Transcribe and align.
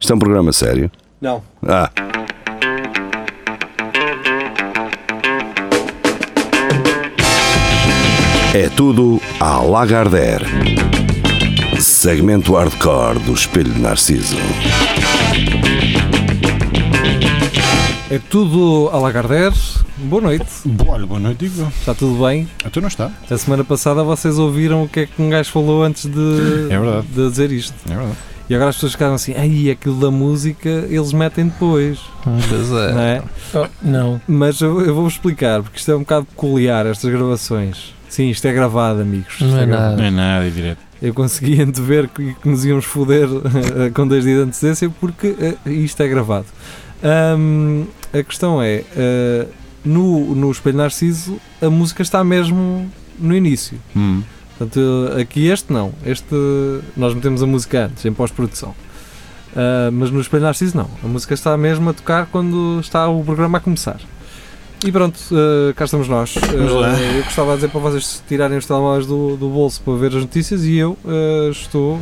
Isto 0.00 0.12
é 0.12 0.14
um 0.14 0.18
programa 0.20 0.52
sério. 0.52 0.88
Não. 1.20 1.42
Ah. 1.66 1.90
É 8.54 8.68
tudo 8.68 9.20
à 9.40 9.58
Lagardère. 9.62 10.44
Segmento 11.80 12.54
hardcore 12.54 13.18
do 13.20 13.32
Espelho 13.32 13.72
de 13.72 13.80
Narciso. 13.80 14.36
É 18.10 18.18
tudo 18.18 18.88
a 18.92 18.98
Lagardère. 18.98 19.54
Boa 19.98 20.22
noite. 20.22 20.46
Boa, 20.64 20.98
boa 21.06 21.20
noite, 21.20 21.44
Igor. 21.46 21.68
Está 21.68 21.94
tudo 21.94 22.24
bem? 22.24 22.48
Então 22.64 22.80
não 22.80 22.88
está. 22.88 23.10
A 23.30 23.38
semana 23.38 23.64
passada 23.64 24.02
vocês 24.02 24.38
ouviram 24.38 24.84
o 24.84 24.88
que 24.88 25.00
é 25.00 25.06
que 25.06 25.20
um 25.20 25.28
gajo 25.28 25.50
falou 25.50 25.82
antes 25.82 26.06
de, 26.06 26.66
É 26.70 26.78
verdade. 26.78 27.06
de 27.08 27.28
dizer 27.28 27.52
isto. 27.52 27.74
É 27.86 27.94
verdade. 27.94 28.16
E 28.48 28.54
agora 28.54 28.70
as 28.70 28.76
pessoas 28.76 28.92
ficaram 28.92 29.14
assim, 29.14 29.34
ai, 29.36 29.70
aquilo 29.70 30.00
da 30.00 30.10
música 30.10 30.68
eles 30.88 31.12
metem 31.12 31.48
depois. 31.48 31.98
Pois 32.24 32.70
é. 32.72 32.92
Não 32.92 33.00
é? 33.00 33.22
Oh, 33.54 33.66
não. 33.82 34.20
Mas 34.26 34.60
eu, 34.60 34.80
eu 34.80 34.94
vou 34.94 35.06
explicar, 35.06 35.62
porque 35.62 35.78
isto 35.78 35.90
é 35.92 35.96
um 35.96 36.00
bocado 36.00 36.24
peculiar, 36.26 36.86
estas 36.86 37.10
gravações. 37.10 37.94
Sim, 38.08 38.30
isto 38.30 38.46
é 38.46 38.52
gravado, 38.52 39.02
amigos. 39.02 39.34
Isto 39.34 39.44
Não 39.44 39.58
é 39.58 39.66
gravado. 39.66 39.90
nada. 39.90 39.96
Não 39.98 40.04
é 40.04 40.10
nada, 40.10 40.46
é 40.46 40.50
direto. 40.50 40.78
Eu 41.00 41.12
consegui 41.12 41.60
antever 41.62 42.08
que, 42.08 42.34
que 42.34 42.48
nos 42.48 42.64
íamos 42.64 42.86
foder 42.86 43.28
eh, 43.28 43.90
com 43.90 44.08
dois 44.08 44.24
dias 44.24 44.38
de 44.38 44.42
antecedência 44.44 44.90
porque 44.98 45.36
eh, 45.38 45.70
isto 45.70 46.02
é 46.02 46.08
gravado. 46.08 46.46
Ahm, 47.02 47.84
a 48.12 48.22
questão 48.22 48.62
é, 48.62 48.82
eh, 48.96 49.46
no, 49.84 50.34
no 50.34 50.50
Espelho 50.50 50.78
Narciso, 50.78 51.36
a 51.60 51.68
música 51.68 52.00
está 52.02 52.24
mesmo 52.24 52.90
no 53.18 53.36
início. 53.36 53.78
Hum. 53.94 54.22
Portanto, 54.58 55.12
aqui 55.20 55.46
este 55.46 55.72
não. 55.72 55.92
Este, 56.04 56.34
nós 56.96 57.14
metemos 57.14 57.42
a 57.42 57.46
música 57.46 57.86
antes, 57.86 58.04
em 58.04 58.12
pós-produção. 58.12 58.74
Ah, 59.56 59.90
mas 59.92 60.10
no 60.10 60.20
Espelho 60.20 60.44
Narciso 60.44 60.76
não. 60.76 60.88
A 61.02 61.08
música 61.08 61.34
está 61.34 61.56
mesmo 61.56 61.90
a 61.90 61.92
tocar 61.92 62.26
quando 62.26 62.78
está 62.80 63.08
o 63.08 63.24
programa 63.24 63.58
a 63.58 63.60
começar. 63.60 64.00
E 64.86 64.92
pronto, 64.92 65.18
eh, 65.32 65.72
cá 65.72 65.86
estamos 65.86 66.06
nós. 66.06 66.36
Eh, 66.36 67.18
eu 67.18 67.24
gostava 67.24 67.50
de 67.50 67.56
dizer 67.56 67.68
para 67.68 67.80
vocês 67.80 68.22
tirarem 68.28 68.56
os 68.56 68.64
telemóveis 68.64 69.06
do, 69.06 69.36
do 69.36 69.48
bolso 69.48 69.80
para 69.80 69.94
ver 69.94 70.08
as 70.08 70.22
notícias 70.22 70.62
e 70.64 70.76
eu 70.76 70.96
estou 71.50 72.00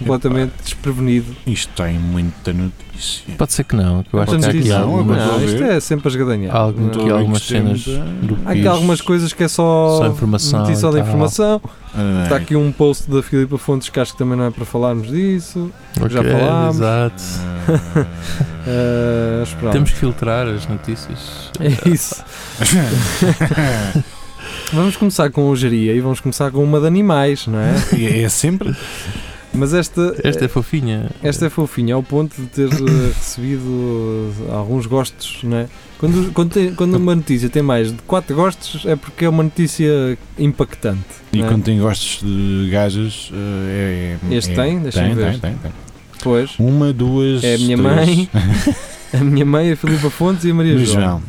completamente 0.00 0.52
desprevenido. 0.62 1.34
Isto 1.46 1.72
tem 1.82 1.94
muita 1.98 2.52
notícia. 2.52 3.34
Pode 3.38 3.52
ser 3.52 3.64
que 3.64 3.74
não, 3.76 4.02
que 4.02 4.12
eu 4.12 4.20
acho 4.20 4.38
que 4.38 4.44
há 4.44 4.48
aqui 4.48 4.72
algumas. 4.72 5.18
Não, 5.18 5.36
a 5.36 5.44
isto 5.44 5.62
é 5.64 5.80
sempre 5.80 6.08
a 6.08 6.10
esgadanhar. 6.10 6.54
Algo- 6.54 6.80
Não. 6.80 6.88
aqui 6.90 7.10
a 7.10 7.14
algumas 7.14 7.42
cenas 7.42 7.84
do 7.84 8.38
Há 8.44 8.50
aqui 8.50 8.66
algumas 8.66 9.00
coisas 9.00 9.32
que 9.32 9.44
é 9.44 9.48
só, 9.48 9.98
Só 9.98 10.06
informação 10.08 10.60
notícia 10.60 10.90
da 10.90 11.00
informação. 11.00 11.60
Ah, 11.94 12.20
Está 12.24 12.36
aqui 12.36 12.54
um 12.54 12.70
post 12.70 13.10
da 13.10 13.22
Filipa 13.22 13.56
Fontes 13.58 13.88
que 13.88 13.98
acho 13.98 14.12
que 14.12 14.18
também 14.18 14.36
não 14.36 14.44
é 14.44 14.50
para 14.50 14.64
falarmos 14.64 15.08
disso. 15.08 15.70
Já 16.08 16.20
Ok, 16.20 16.32
falámos. 16.32 16.76
Exato. 16.76 17.22
Mas 19.40 19.54
pronto. 19.54 19.72
Temos 19.72 19.90
que 19.90 19.96
filtrar 19.96 20.46
as 20.46 20.66
notícias. 20.66 21.50
É 21.58 21.88
isso. 21.88 22.22
Vamos 24.72 24.96
começar 24.96 25.30
com 25.30 25.48
o 25.48 25.56
geria 25.56 25.92
e 25.94 26.00
vamos 26.00 26.20
começar 26.20 26.50
com 26.52 26.62
uma 26.62 26.78
de 26.80 26.86
animais, 26.86 27.46
não 27.48 27.58
é? 27.58 27.74
é, 27.92 28.22
é 28.22 28.28
sempre. 28.28 28.72
Mas 29.52 29.74
esta, 29.74 30.14
Esta 30.22 30.44
é 30.44 30.48
fofinha. 30.48 31.10
esta 31.22 31.46
é 31.46 31.50
fofinha 31.50 31.94
ao 31.96 32.02
ponto 32.04 32.40
de 32.40 32.46
ter 32.46 32.68
eh, 32.68 33.12
recebido 33.16 34.32
eh, 34.48 34.52
alguns 34.54 34.86
gostos, 34.86 35.40
não 35.42 35.56
é? 35.56 35.66
Quando, 35.98 36.32
quando, 36.32 36.50
tem- 36.52 36.74
quando 36.74 36.94
uma 36.94 37.14
notícia 37.16 37.48
tem 37.48 37.60
mais 37.62 37.88
de 37.90 37.98
4 38.06 38.34
gostos 38.36 38.86
é 38.86 38.94
porque 38.94 39.24
é 39.24 39.28
uma 39.28 39.42
notícia 39.42 40.16
impactante. 40.38 41.00
E 41.32 41.42
é? 41.42 41.46
quando 41.46 41.64
tem 41.64 41.80
gostos 41.80 42.20
de 42.22 42.68
gajas, 42.70 43.30
eh, 43.34 44.16
é. 44.30 44.34
Este 44.36 44.52
é- 44.52 44.54
tem? 44.54 44.78
Deixa-me 44.78 45.06
tem, 45.08 45.16
ver. 45.16 45.30
Tem, 45.32 45.40
tem, 45.40 45.54
tem. 45.54 45.72
Pois, 46.22 46.50
Uma, 46.58 46.92
duas. 46.92 47.42
É 47.42 47.54
a 47.54 47.58
minha 47.58 47.76
três. 47.76 48.06
mãe. 48.06 48.28
a 49.12 49.24
minha 49.24 49.44
mãe, 49.44 49.72
a 49.72 49.76
Filipa 49.76 50.10
Fontes 50.10 50.44
e 50.44 50.50
a 50.52 50.54
Maria 50.54 50.78
João. 50.78 51.00
João. 51.02 51.22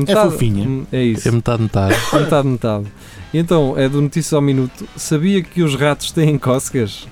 Metade- 0.00 0.30
fofinha. 0.32 0.82
É 0.92 1.02
isso. 1.02 1.26
É 1.26 1.30
metade, 1.30 1.62
metade. 1.62 1.94
Metade, 2.12 2.48
metade. 2.48 2.84
E 3.32 3.38
então, 3.38 3.74
é 3.78 3.88
do 3.88 4.02
Notícias 4.02 4.32
ao 4.34 4.42
Minuto. 4.42 4.86
Sabia 4.94 5.42
que 5.42 5.62
os 5.62 5.74
ratos 5.74 6.12
têm 6.12 6.36
cócegas? 6.36 7.08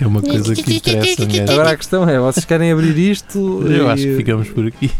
É 0.00 0.06
uma 0.06 0.22
coisa 0.22 0.54
que 0.54 0.76
interessa. 0.76 1.22
um 1.24 1.26
gajo. 1.26 1.52
Agora 1.52 1.70
a 1.70 1.76
questão 1.76 2.08
é, 2.08 2.18
vocês 2.18 2.44
querem 2.44 2.70
abrir 2.72 2.96
isto? 2.98 3.38
Eu 3.66 3.86
e- 3.86 3.90
acho 3.90 4.02
que 4.04 4.16
ficamos 4.16 4.48
por 4.50 4.66
aqui. 4.66 4.90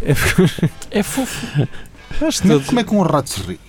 É 0.91 1.03
fofo. 1.03 1.47
Acho 2.21 2.41
Como 2.43 2.53
é, 2.53 2.57
todos- 2.57 2.67
como 2.69 2.81
é 2.81 2.85
que 2.85 2.95
um 2.95 3.03
rato 3.03 3.29
se 3.31 3.41
ri? 3.43 3.61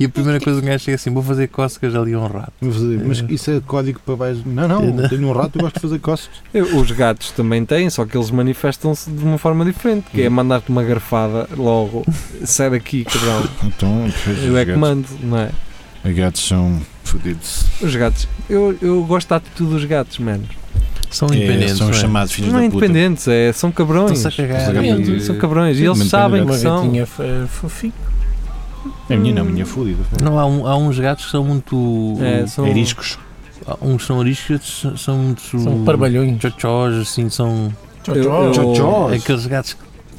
E 0.00 0.04
a 0.04 0.08
primeira 0.08 0.40
coisa 0.40 0.60
que 0.60 0.66
um 0.66 0.70
gajo 0.70 0.84
chega 0.84 0.94
assim: 0.94 1.10
vou 1.10 1.22
fazer 1.22 1.48
cócegas 1.48 1.94
ali 1.94 2.14
a 2.14 2.18
um 2.20 2.26
rato. 2.28 2.52
Fazer- 2.60 3.04
Mas 3.04 3.24
isso 3.28 3.50
é 3.50 3.60
código 3.60 4.00
para 4.06 4.14
baixo. 4.16 4.42
Não, 4.46 4.66
não, 4.68 4.82
Não. 4.94 5.08
tenho 5.08 5.26
um 5.28 5.32
rato 5.32 5.58
e 5.58 5.60
gosto 5.60 5.74
de 5.74 5.80
fazer 5.80 5.98
cócegas. 5.98 6.36
Eu- 6.54 6.76
Os 6.78 6.90
gatos 6.92 7.30
também 7.32 7.64
têm, 7.64 7.90
só 7.90 8.04
que 8.04 8.16
eles 8.16 8.30
manifestam-se 8.30 9.10
de 9.10 9.24
uma 9.24 9.38
forma 9.38 9.64
diferente, 9.64 10.06
que 10.12 10.22
é 10.22 10.28
mandar-te 10.28 10.70
uma 10.70 10.82
garfada 10.84 11.48
logo, 11.56 12.04
sai 12.44 12.70
daqui, 12.70 13.04
cabrão. 13.04 13.48
Então, 13.64 14.06
Eu 14.44 14.56
é 14.56 14.64
que 14.64 14.72
mando, 14.76 15.06
não 15.22 15.36
é? 15.38 15.50
Os 16.04 16.12
gatos 16.14 16.46
são 16.46 16.80
fodidos. 17.04 17.64
Os 17.80 17.94
gatos, 17.96 18.28
eu, 18.48 18.76
eu 18.80 19.02
gosto 19.04 19.28
da 19.28 19.36
atitude 19.36 19.70
dos 19.70 19.84
gatos, 19.84 20.18
mano. 20.18 20.44
São 21.10 21.28
É, 21.30 21.36
independentes. 21.36 21.78
são 21.78 21.88
não 21.88 21.94
é? 21.94 21.98
chamados 22.00 22.32
filhos 22.32 22.52
Não 22.52 22.58
é 22.60 22.62
da 22.64 22.70
puta. 22.70 22.84
independentes, 22.86 23.26
é, 23.28 23.52
são 23.52 23.72
cabrões. 23.72 24.12
Estão-se 24.18 24.40
a 24.42 24.46
cagar. 24.46 24.60
Estão-se 24.74 25.10
a 25.12 25.14
e- 25.16 25.20
São 25.22 25.36
cabrões 25.36 25.78
e 25.80 25.84
eles 25.84 26.04
sabem 26.08 26.42
que 26.44 26.50
Uma 26.50 26.58
são. 26.58 26.84
gatinha 26.84 27.02
f- 27.02 27.46
fofinha. 27.48 27.92
A 29.10 29.16
minha 29.16 29.34
não, 29.34 29.42
a 29.42 29.44
minha 29.46 29.62
é 29.62 29.66
fodida. 29.66 30.02
Não, 30.22 30.38
há, 30.38 30.44
um- 30.46 30.66
há 30.66 30.76
uns 30.76 30.98
gatos 30.98 31.24
que 31.26 31.30
são 31.30 31.42
muito. 31.44 32.16
É, 32.20 32.46
são- 32.46 32.66
Eriscos. 32.66 33.18
há 33.66 33.76
Uns 33.84 34.04
são 34.04 34.20
ariscos, 34.20 34.84
outros 34.84 35.02
são 35.02 35.16
muito. 35.18 35.40
São 35.42 35.84
parbalhões. 35.84 36.40
Chochós, 36.40 36.94
assim, 36.94 37.28
são. 37.30 37.72
Tchotchós. 38.04 39.22
Aqueles 39.22 39.46
gatos 39.46 39.76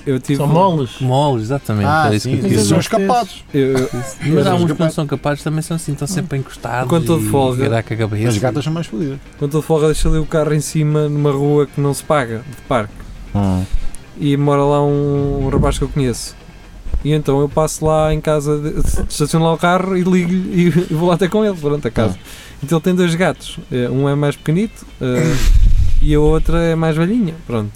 Eu 0.09 0.19
tive, 0.19 0.37
São 0.37 0.47
moles. 0.47 0.99
moles, 1.01 1.43
exatamente. 1.43 1.85
Ah, 1.85 2.09
é 2.11 2.15
isso 2.15 2.29
sim, 2.29 2.37
que 2.37 2.57
são 2.57 2.79
escapados. 2.79 3.43
eu- 3.53 3.77
eu- 3.77 3.89
Mas 4.33 4.47
há 4.47 4.55
uns 4.55 4.71
que 4.71 4.79
não 4.79 4.89
são 4.89 5.05
capazes, 5.05 5.43
também 5.43 5.61
são 5.61 5.75
assim, 5.75 5.91
estão 5.91 6.07
sempre 6.07 6.39
encostados. 6.39 6.89
Quando 6.89 7.01
estou 7.03 7.19
de 7.19 7.25
folga. 7.29 7.63
As 8.27 8.37
gatas 8.37 8.63
são 8.63 8.73
mais 8.73 8.87
fodidas. 8.87 9.19
quando 9.37 9.49
estou 9.49 9.61
de 9.61 9.67
folga, 9.67 9.85
deixo 9.87 10.07
ali 10.07 10.17
o 10.17 10.25
carro 10.25 10.53
em 10.53 10.59
cima 10.61 11.07
numa 11.07 11.31
rua 11.31 11.67
que 11.67 11.79
não 11.79 11.93
se 11.93 12.03
paga, 12.03 12.37
de 12.39 12.61
parque. 12.67 12.93
e 14.19 14.35
mora 14.35 14.63
lá 14.63 14.83
um, 14.83 15.45
um 15.45 15.49
rapaz 15.49 15.77
que 15.77 15.83
eu 15.83 15.89
conheço. 15.89 16.35
E 17.03 17.13
então 17.13 17.39
eu 17.39 17.47
passo 17.47 17.85
lá 17.85 18.13
em 18.13 18.19
casa, 18.19 18.57
de- 18.59 18.79
estaciono 19.07 19.45
lá 19.45 19.53
o 19.53 19.57
carro 19.57 19.95
e 19.95 20.01
ligo-lhe 20.01 20.67
e, 20.67 20.69
vou 20.93 21.07
lá 21.09 21.15
até 21.15 21.27
com 21.27 21.45
ele, 21.45 21.55
durante 21.55 21.87
a 21.87 21.91
casa. 21.91 22.17
Então 22.63 22.77
ele 22.77 22.83
tem 22.83 22.95
dois 22.95 23.13
gatos, 23.15 23.57
eh, 23.71 23.87
um 23.89 24.09
é 24.09 24.15
mais 24.15 24.35
pequenito 24.35 24.85
eh, 24.99 25.35
e 26.01 26.13
a 26.13 26.19
outra 26.19 26.57
é 26.61 26.75
mais 26.75 26.97
velhinha, 26.97 27.35
pronto. 27.47 27.71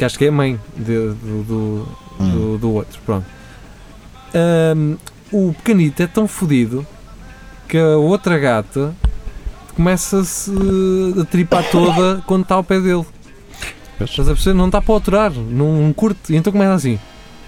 Que 0.00 0.04
acho 0.06 0.18
que 0.18 0.24
é 0.24 0.28
a 0.28 0.32
mãe 0.32 0.58
de- 0.74 1.10
do, 1.12 1.42
do, 1.44 1.88
do, 2.18 2.58
do 2.58 2.72
outro, 2.72 2.98
pronto. 3.04 3.26
Ahm, 4.34 4.96
o 5.30 5.52
pequenito 5.52 6.02
é 6.02 6.06
tão 6.06 6.26
fodido 6.26 6.86
que 7.68 7.76
a 7.76 7.98
outra 7.98 8.38
gata 8.38 8.94
começa-se 9.76 10.50
a 11.20 11.24
tripar 11.26 11.62
toda 11.70 12.16
quando 12.26 12.44
está 12.44 12.54
ao 12.54 12.64
pé 12.64 12.80
dele. 12.80 13.04
Estás 14.00 14.26
a 14.26 14.32
perceber? 14.32 14.56
Não 14.56 14.68
está 14.68 14.80
para 14.80 14.96
aturar, 14.96 15.32
não 15.34 15.92
curte. 15.92 16.32
E 16.32 16.36
então 16.36 16.50
começa 16.50 16.72
assim. 16.72 16.98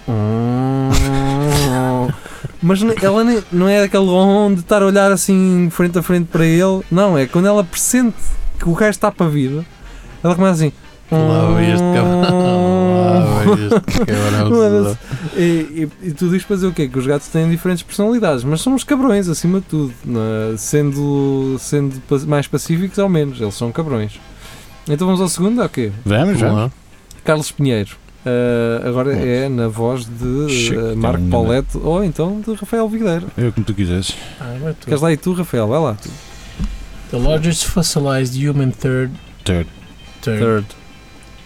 Mas 2.61 2.83
ela 3.01 3.23
nem- 3.23 3.43
não 3.51 3.67
é 3.67 3.81
aquele 3.81 4.05
on 4.09 4.53
de 4.53 4.59
estar 4.59 4.83
a 4.83 4.85
olhar 4.85 5.11
assim 5.11 5.69
frente 5.71 5.97
a 5.97 6.03
frente 6.03 6.27
para 6.31 6.45
ele. 6.45 6.83
Não, 6.91 7.17
é 7.17 7.25
quando 7.25 7.47
ela 7.47 7.63
pressente 7.63 8.15
que 8.59 8.69
o 8.69 8.75
gajo 8.75 8.91
está 8.91 9.11
para 9.11 9.27
vir, 9.27 9.65
ela 10.23 10.35
começa 10.35 10.53
assim. 10.65 10.71
Lá 11.13 11.51
vai 11.51 11.71
este 11.71 11.83
cabrão. 11.93 13.03
Lá 13.03 13.25
vai 13.25 13.65
este 13.65 14.05
cabrão. 14.05 14.97
E, 15.35 15.41
e, 15.41 16.07
e 16.07 16.11
tudo 16.11 16.35
isto 16.35 16.47
para 16.47 16.55
dizer 16.57 16.67
o 16.67 16.73
quê? 16.73 16.87
Que 16.87 16.99
os 16.99 17.05
gatos 17.07 17.27
têm 17.27 17.49
diferentes 17.49 17.83
personalidades, 17.83 18.43
mas 18.43 18.61
são 18.61 18.73
uns 18.73 18.83
cabrões 18.83 19.27
acima 19.29 19.59
de 19.59 19.65
tudo, 19.65 19.93
não 20.05 20.21
é? 20.53 20.57
sendo, 20.57 21.55
sendo 21.59 22.01
mais 22.27 22.47
pacíficos 22.47 22.97
ou 22.97 23.09
menos, 23.09 23.39
eles 23.41 23.53
são 23.55 23.71
cabrões. 23.71 24.19
Então 24.89 25.07
vamos 25.07 25.21
ao 25.21 25.29
segundo, 25.29 25.61
é 25.61 25.65
o 25.65 25.69
quê? 25.69 25.91
Vamos, 26.05 26.37
já. 26.39 26.51
Lá. 26.51 26.71
Carlos 27.23 27.51
Pinheiro. 27.51 27.91
Ah, 28.25 28.87
agora 28.87 29.13
é 29.13 29.49
na 29.49 29.67
voz 29.67 30.05
de 30.05 30.69
tem 30.69 30.95
Marco 30.95 31.23
Paulette 31.29 31.77
ou 31.77 32.03
então 32.03 32.39
de 32.41 32.53
Rafael 32.53 32.87
Videira. 32.87 33.23
Eu 33.37 33.51
como 33.51 33.65
tu 33.65 33.73
quiseres. 33.73 34.13
Ah, 34.39 34.55
vai 34.61 34.73
tu. 34.73 34.85
Queres 34.85 35.01
lá 35.01 35.11
e 35.11 35.17
tu, 35.17 35.33
Rafael? 35.33 35.67
Vai 35.67 35.79
lá. 35.79 35.97
The 37.11 37.17
largest 37.17 37.65
fossilized 37.65 38.35
human 38.35 38.71
third, 38.71 39.13
Third. 39.43 39.69
third 40.21 40.39
Third. 40.39 40.65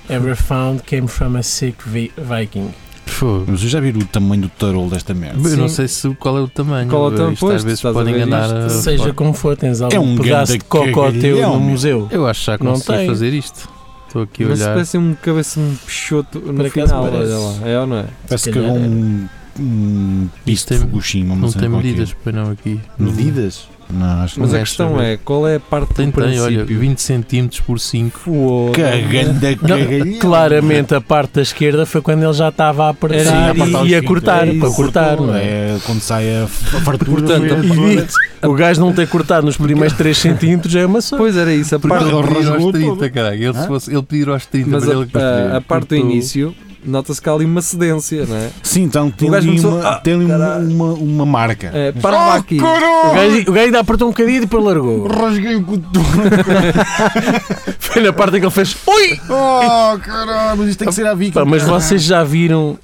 Ever 0.09 0.35
found 0.35 0.83
came 0.83 1.07
from 1.07 1.35
a 1.37 1.43
sick 1.43 1.77
vi- 1.85 2.11
Viking. 2.17 2.69
Fogo. 3.05 3.45
Mas 3.47 3.63
eu 3.63 3.69
já 3.69 3.79
vi 3.79 3.89
o 3.89 4.05
tamanho 4.05 4.43
do 4.43 4.49
tarolo 4.49 4.89
desta 4.89 5.13
merda. 5.13 5.47
Eu 5.49 5.57
não 5.57 5.69
sei 5.69 5.87
se, 5.87 6.09
qual 6.15 6.37
é 6.37 6.41
o 6.41 6.47
tamanho. 6.47 6.89
Qual 6.89 7.05
é 7.05 7.07
o 7.07 7.11
tamanho? 7.15 7.33
Isto 7.33 7.39
Pois, 7.45 7.55
às 7.55 7.63
vezes 7.63 7.79
estás 7.79 7.95
a 7.95 7.99
podem 7.99 8.13
ver 8.13 8.21
andar 8.23 8.45
isto. 8.45 8.55
a- 8.57 8.69
Seja 8.81 9.13
como 9.13 9.33
for, 9.33 9.55
tens 9.55 9.81
algum 9.81 9.95
É 9.95 9.99
um 9.99 10.17
pedaço 10.17 10.51
ganda 10.51 10.63
de 10.63 10.65
cocó 10.65 11.11
teu 11.11 11.21
cagalhão, 11.37 11.53
no 11.53 11.59
meu. 11.61 11.69
museu. 11.69 12.07
Eu 12.11 12.27
acho 12.27 12.39
que 12.41 12.45
já 12.47 12.57
Não 12.61 12.73
consegui 12.73 12.97
tem. 12.97 13.07
fazer 13.07 13.33
isto. 13.33 13.69
Estou 14.07 14.21
aqui 14.23 14.43
a 14.43 14.47
Mas 14.49 14.59
olhar. 14.61 14.73
parece 14.73 14.97
um 14.97 15.13
cabeça 15.15 15.59
um 15.59 15.75
pichoto 15.85 16.39
no 16.39 16.53
Por 16.53 16.65
acaso 16.65 16.87
final, 16.87 17.03
parece. 17.09 17.31
olha 17.33 17.37
lá. 17.39 17.67
É 17.67 17.79
ou 17.79 17.87
não 17.87 17.97
é? 17.97 18.05
Parece 18.27 18.51
que 18.51 18.59
calhar 18.59 18.71
um, 18.73 19.27
um 19.59 20.27
piso 20.45 20.61
de 20.61 20.67
tem- 20.67 20.79
Fukushima. 20.79 21.33
uma 21.33 21.41
Não 21.41 21.49
cena 21.49 21.61
tem 21.61 21.71
qualquer. 21.71 21.87
medidas, 21.87 22.15
pois 22.23 22.35
não, 22.35 22.51
aqui. 22.51 22.79
Medidas? 22.99 23.67
Não, 23.89 24.21
acho 24.21 24.39
Mas 24.39 24.49
não. 24.51 24.57
a 24.57 24.59
questão 24.61 24.89
saber. 24.97 25.03
é, 25.13 25.17
qual 25.23 25.47
é 25.47 25.55
a 25.55 25.59
parte 25.61 25.93
Tem, 25.93 26.07
do 26.09 26.11
tem, 26.11 26.23
princípio? 26.23 26.43
olha, 26.43 26.65
20 26.65 26.97
centímetros 27.01 27.61
por 27.61 27.79
5. 27.79 28.19
Foda. 28.19 28.71
Caganda, 28.73 29.55
cagalhão. 29.55 30.19
Claramente 30.19 30.93
a 30.93 30.99
parte 30.99 31.35
da 31.35 31.41
esquerda 31.41 31.85
foi 31.85 32.01
quando 32.01 32.21
ele 32.23 32.33
já 32.33 32.49
estava 32.49 32.89
a 32.89 32.93
Sim, 32.93 32.97
apertar 32.97 33.49
a 33.81 33.85
e, 33.85 33.89
e 33.89 33.95
a 33.95 34.03
cortar, 34.03 34.43
É 34.47 34.53
para 34.53 34.67
isso, 34.67 34.75
cortar, 34.75 35.17
não 35.17 35.33
é? 35.33 35.41
É 35.43 35.77
quando 35.85 36.01
sai 36.01 36.35
a 36.35 36.43
a 36.43 36.47
fartura. 36.81 37.11
Portanto, 37.11 37.45
E 37.63 37.69
digo 37.69 38.07
o 38.43 38.53
gajo 38.53 38.81
não 38.81 38.91
ter 38.93 39.07
cortado 39.07 39.45
nos 39.45 39.55
primeiros 39.57 39.95
3 39.97 40.17
centímetros 40.17 40.75
é 40.75 40.85
uma 40.85 40.99
sorte. 41.01 41.21
Pois 41.21 41.37
era 41.37 41.53
isso, 41.53 41.73
a 41.75 41.79
parte, 41.79 42.03
ele 42.05 42.23
pedir 42.27 42.47
aos 42.49 42.71
30, 42.71 42.87
todo. 42.95 43.09
caralho. 43.11 43.43
Ele, 43.43 43.53
fosse, 43.67 43.91
ele 43.91 44.03
pedir 44.03 44.29
aos 44.29 44.45
30 44.45 44.69
mas 44.69 44.83
para 44.83 44.93
a, 44.93 44.97
ele 45.43 45.53
a- 45.53 45.57
a 45.57 45.61
parte 45.61 45.87
do 45.87 45.95
início, 45.95 46.53
nota-se 46.85 47.21
que 47.21 47.29
há 47.29 47.33
ali 47.33 47.45
uma 47.45 47.61
cedência, 47.61 48.25
não 48.25 48.35
é? 48.35 48.49
Sim, 48.63 48.83
então 48.83 49.09
tem 49.11 49.33
ali 49.33 49.47
começou- 49.47 49.71
uma, 49.79 49.87
Ah, 49.89 49.95
tem 49.95 50.13
ali 50.13 50.25
uma, 50.25 50.55
uma, 50.57 50.93
uma 50.93 51.25
marca. 51.25 51.71
É, 51.73 51.91
para 51.91 52.15
lá 52.15 52.35
aqui. 52.35 52.57
O 52.59 53.13
gajo, 53.13 53.41
o 53.49 53.51
gajo 53.53 53.65
ainda 53.65 53.79
apertou 53.79 54.07
um 54.07 54.11
bocadinho 54.11 54.37
e 54.37 54.39
depois 54.41 54.63
largou. 54.63 55.07
Rasguei 55.07 55.55
o 55.55 55.63
cotovelo. 55.63 56.07
Foi 57.79 58.01
na 58.01 58.13
parte 58.13 58.37
em 58.37 58.39
que 58.39 58.45
ele 58.45 58.51
fez 58.51 58.75
Ui! 58.85 59.19
Oh, 59.29 59.97
caralho, 59.99 60.57
mas 60.57 60.69
isto 60.69 60.79
tem 60.79 60.87
que 60.87 60.93
ser 60.93 61.05
a 61.07 61.13
Vicky. 61.13 61.37
Mas 61.45 61.63
vocês 61.63 62.03
já 62.03 62.23
viram, 62.23 62.77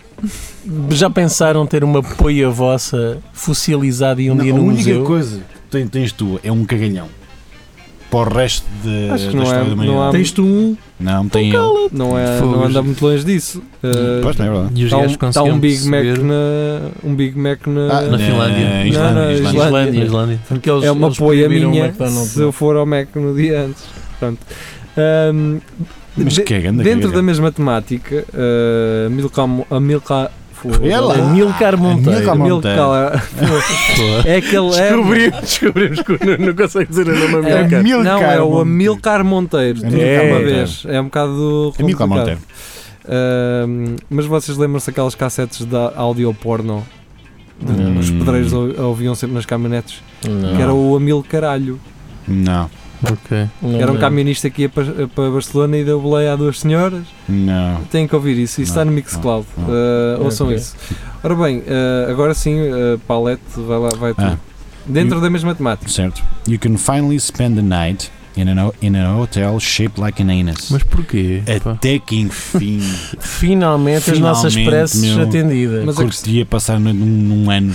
já 0.89 1.09
pensaram 1.09 1.65
ter 1.65 1.83
uma 1.83 2.01
poia 2.01 2.49
vossa 2.49 3.19
fossilisada 3.33 4.21
e 4.21 4.31
um 4.31 4.35
Não, 4.35 4.43
dia 4.43 4.53
a 4.53 4.57
no 4.57 4.63
única 4.63 4.89
museu? 4.89 5.03
coisa 5.03 5.41
que 5.69 5.85
tens 5.85 6.11
tu 6.11 6.39
é 6.43 6.51
um 6.51 6.63
cagalhão. 6.65 7.07
Para 8.13 8.29
o 8.29 8.33
resto 8.33 8.65
de, 8.83 9.09
Acho 9.09 9.23
que 9.27 9.31
da 9.31 9.35
não 9.37 9.43
história 9.43 9.65
é- 9.65 9.75
da 9.75 9.85
não 9.85 10.03
há- 10.03 10.11
Tens 10.11 10.31
tu 10.31 10.43
um, 10.43 10.77
Não, 10.99 11.27
tem 11.27 11.49
ele. 11.49 11.89
Não, 11.91 12.17
é, 12.17 12.37
Fogo, 12.37 12.51
não 12.51 12.63
anda 12.65 12.81
muito 12.83 13.03
longe 13.03 13.25
disso. 13.25 13.57
Uh, 13.83 14.21
Pois, 14.21 14.35
não 14.37 14.45
é 14.45 14.49
verdade. 14.51 14.69
E 14.75 14.77
os 14.79 14.85
Está 14.85 14.97
um, 14.97 15.01
gajos 15.01 15.17
tá 15.17 15.25
um 15.25 15.29
conseguiam 15.31 15.59
Big 15.59 15.85
Mac 15.87 16.01
perceber- 16.03 16.23
na. 16.23 16.81
Um 17.03 17.15
Big 17.15 17.39
Mac 17.39 17.67
na. 17.67 17.81
Ah, 17.97 18.01
Na 18.03 18.17
Finlândia. 18.19 18.87
Islândia, 18.87 19.01
Não, 19.01 19.13
não, 19.13 19.31
Islândia. 19.31 19.33
Islândia. 19.33 19.63
Islândia. 19.89 20.03
Islândia. 20.05 20.39
porque 20.47 20.69
eles, 20.69 20.83
é 20.83 20.91
uma 20.91 21.07
eles 21.07 21.17
poia 21.17 21.45
proibiram 21.45 21.69
o 21.69 21.71
minha 21.71 21.85
McDonald's, 21.85 22.29
se 22.29 22.39
eu 22.41 22.51
for 22.51 22.75
ao 22.75 22.85
Mac 22.85 23.07
no 23.15 23.35
dia 23.35 23.61
antes. 23.63 23.83
Portanto, 24.19 24.39
um, 25.33 25.59
Mas 26.15 26.33
de- 26.33 26.41
cagando 26.43 26.83
dentro 26.83 27.11
da 27.11 27.21
mesma 27.23 27.51
temática, 27.51 28.23
uh, 28.33 29.09
Milka, 29.09 29.41
a 29.71 29.79
Milka. 30.69 30.87
Ela? 30.87 31.13
Amilcar 31.15 31.77
Monteiro. 31.77 32.31
Amilcar 32.31 32.37
Monteiro. 32.37 32.81
É 34.25 34.35
aquele. 34.37 34.63
É, 34.75 34.89
Descobrimos, 34.91 35.39
descobrimos 35.41 36.01
que 36.01 36.11
o 36.13 36.19
Nuno 36.25 36.45
não 36.47 36.55
consegue 36.55 36.89
dizer 36.89 37.07
o 37.07 37.29
nome 37.31 37.49
é, 37.49 37.53
Amilcar. 37.59 37.79
Amilcar 37.79 38.03
não, 38.03 38.21
é 38.23 38.41
o. 38.41 38.59
Amilcar 38.59 39.23
Monteiro. 39.23 39.79
tudo 39.81 39.87
Amilcar 39.93 40.25
uma 40.25 40.33
Monteiro. 40.35 40.55
vez. 40.55 40.83
É 40.87 41.01
um 41.01 41.05
bocado. 41.05 41.73
É 41.75 41.81
complicado. 41.81 42.09
Monteiro. 42.09 42.39
Um, 43.05 43.95
mas 44.09 44.25
vocês 44.25 44.57
lembram-se 44.57 44.89
aquelas 44.89 45.13
cassetes 45.15 45.65
da 45.65 45.91
audio 45.95 46.33
porno? 46.33 46.83
Que 47.59 47.99
Os 47.99 48.09
pedreiros 48.09 48.51
ou- 48.53 48.81
ouviam 48.87 49.13
sempre 49.15 49.35
nas 49.35 49.45
caminhonetes. 49.45 50.01
Não, 50.27 50.55
Que 50.55 50.61
era 50.61 50.73
o 50.73 50.95
Amil 50.95 51.23
Caralho. 51.27 51.79
Não, 52.27 52.69
Ok. 53.11 53.49
não 53.61 53.79
Era 53.81 53.91
um 53.91 53.97
camionista 53.97 54.49
que 54.49 54.63
ia 54.63 54.69
para, 54.69 55.07
para 55.07 55.29
Barcelona 55.29 55.77
e 55.77 55.83
deu 55.83 55.99
boleia 55.99 56.33
a 56.33 56.35
duas 56.35 56.59
senhoras. 56.59 57.03
não. 57.27 57.81
Têm 57.91 58.07
que 58.07 58.15
ouvir 58.15 58.37
isso. 58.37 58.61
Isso 58.61 58.71
está 58.71 58.85
no 58.85 58.91
Mixcloud. 58.91 59.45
não. 59.57 59.65
Uh, 59.67 60.23
ouçam 60.23 60.47
Ok. 60.47 60.57
isso. 60.57 60.75
Ora 61.23 61.35
bem, 61.35 61.59
uh, 61.59 62.09
agora 62.11 62.33
sim, 62.33 62.55
uh, 62.59 62.97
Paulette, 63.07 63.41
vai 63.55 63.79
lá, 63.79 63.89
vai 63.89 64.13
tu. 64.13 64.21
Ah. 64.21 64.37
Dentro 64.85 65.17
E- 65.17 65.21
da 65.21 65.29
mesma 65.29 65.53
temática. 65.55 65.89
Certo. 65.89 66.21
You 66.47 66.59
can 66.59 66.77
finally 66.77 67.19
spend 67.19 67.55
the 67.55 67.61
night 67.61 68.11
in 68.35 68.47
an, 68.49 68.71
in 68.81 68.95
a 68.95 69.13
hotel 69.15 69.59
shaped 69.59 69.99
like 69.99 70.21
an 70.21 70.29
anus. 70.29 70.69
Mas 70.71 70.83
porquê? 70.83 71.41
Até 71.65 71.99
que 71.99 72.15
enfim 72.19 72.79
Finalmente, 73.19 74.11
as 74.11 74.19
nossas 74.19 74.55
preces 74.55 75.01
meu. 75.15 75.23
atendidas. 75.27 75.85
Mas 75.85 75.97
a 75.99 76.03
curtia 76.03 76.45
passar 76.45 76.79
num, 76.79 76.93
num 76.93 77.49
ano. 77.49 77.73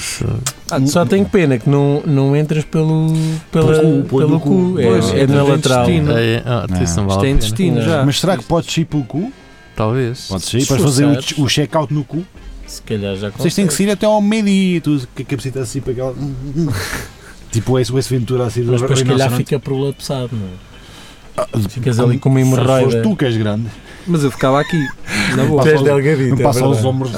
Ah, 0.70 0.80
Só 0.86 1.04
tenho 1.04 1.24
pena 1.26 1.58
que 1.58 1.68
não, 1.68 2.02
não 2.04 2.36
entras 2.36 2.64
pelo, 2.64 3.12
pela, 3.50 3.72
Pelo 3.80 4.02
cu, 4.02 4.08
pelo 4.08 4.26
pelo 4.26 4.40
cu. 4.40 4.48
cu. 4.72 4.80
É, 4.80 4.84
Pois, 4.86 5.10
é 5.14 5.20
é 5.20 5.26
na 5.26 5.42
lateral. 5.42 5.84
intestino. 5.90 6.12
É, 6.18 6.34
é, 6.34 6.42
ah, 6.44 6.66
Não. 6.68 6.82
isso 6.82 6.96
não 6.96 7.06
Isto 7.06 7.14
vale 7.16 7.26
é 7.28 7.30
a 7.30 7.34
intestino 7.34 7.82
já. 7.82 8.04
Mas 8.04 8.20
será 8.20 8.36
que 8.36 8.44
podes 8.44 8.76
ir 8.76 8.84
pelo 8.84 9.04
cu? 9.04 9.32
Talvez. 9.76 10.26
Podes 10.28 10.52
ir, 10.54 10.66
podes 10.66 10.84
fazer 10.84 11.06
o, 11.06 11.42
o 11.44 11.48
check-out 11.48 11.92
no 11.94 12.04
cu. 12.04 12.24
Se 12.66 12.82
calhar 12.82 13.16
já 13.16 13.30
Vocês 13.30 13.54
têm 13.54 13.66
que 13.66 13.72
sair 13.72 13.90
até 13.90 14.04
ao 14.04 14.20
meio-dia, 14.20 14.80
tu 14.82 15.00
que 15.14 15.22
a 15.22 15.24
cabecita 15.24 15.60
assim 15.60 15.80
para 15.80 15.92
aquela. 15.92 16.14
tipo 17.50 17.78
esse, 17.78 17.96
esse 17.96 18.14
Ventura 18.14 18.46
assim 18.46 18.62
Mas 18.64 18.80
depois 18.80 18.98
se 18.98 19.04
calhar 19.04 19.30
fica 19.32 19.58
prolapsado, 19.58 20.30
não 20.32 20.46
é? 20.46 20.68
Ah, 21.36 21.46
Ficas 21.68 22.00
ali 22.00 22.18
com 22.18 22.28
uma 22.28 22.40
Se 22.40 22.46
hemorroida. 22.46 22.90
fores 22.90 23.02
tu 23.02 23.14
que 23.16 23.24
és 23.24 23.36
grande, 23.36 23.66
Mas 24.08 24.24
eu 24.24 24.30
ficava 24.32 24.60
aqui, 24.60 24.84
na 25.36 25.44
boa. 25.44 25.62
Tu 25.62 25.68
és 25.68 25.82
delgadito, 25.82 26.30
não 26.34 26.40
é 26.40 26.42
passa 26.42 26.60
verdade. 26.66 26.86
ombros. 26.86 27.12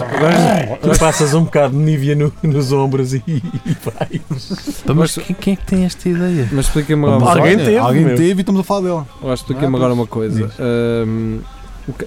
Tu 0.83 0.99
passas 0.99 1.33
um 1.33 1.45
bocado 1.45 1.73
de 1.75 1.83
nívea 1.83 2.15
no- 2.15 2.33
nos 2.43 2.71
ombros 2.71 3.15
e, 3.15 3.23
e 3.27 3.43
vai. 3.83 4.21
Pá, 4.87 4.93
Mas 4.95 5.15
quem, 5.15 5.35
quem 5.37 5.53
é 5.55 5.57
que 5.57 5.65
tem 5.65 5.85
esta 5.87 6.07
ideia? 6.07 6.49
Mas 6.53 6.67
Vamos 6.69 7.07
agora, 7.07 7.39
Alguém 7.41 7.55
olha, 7.57 7.65
teve, 7.65 7.79
Alguém 7.79 8.09
teve 8.15 8.35
e 8.35 8.41
estamos 8.41 8.61
a 8.61 8.65
falar 8.65 8.81
dela. 8.83 9.07
eu 9.23 9.33
acho 9.33 9.43
que 9.45 9.53
expliquem-me 9.53 9.75
Ah, 9.75 9.79
agora 9.79 9.95
uma 9.95 10.07
coisa. 10.07 10.51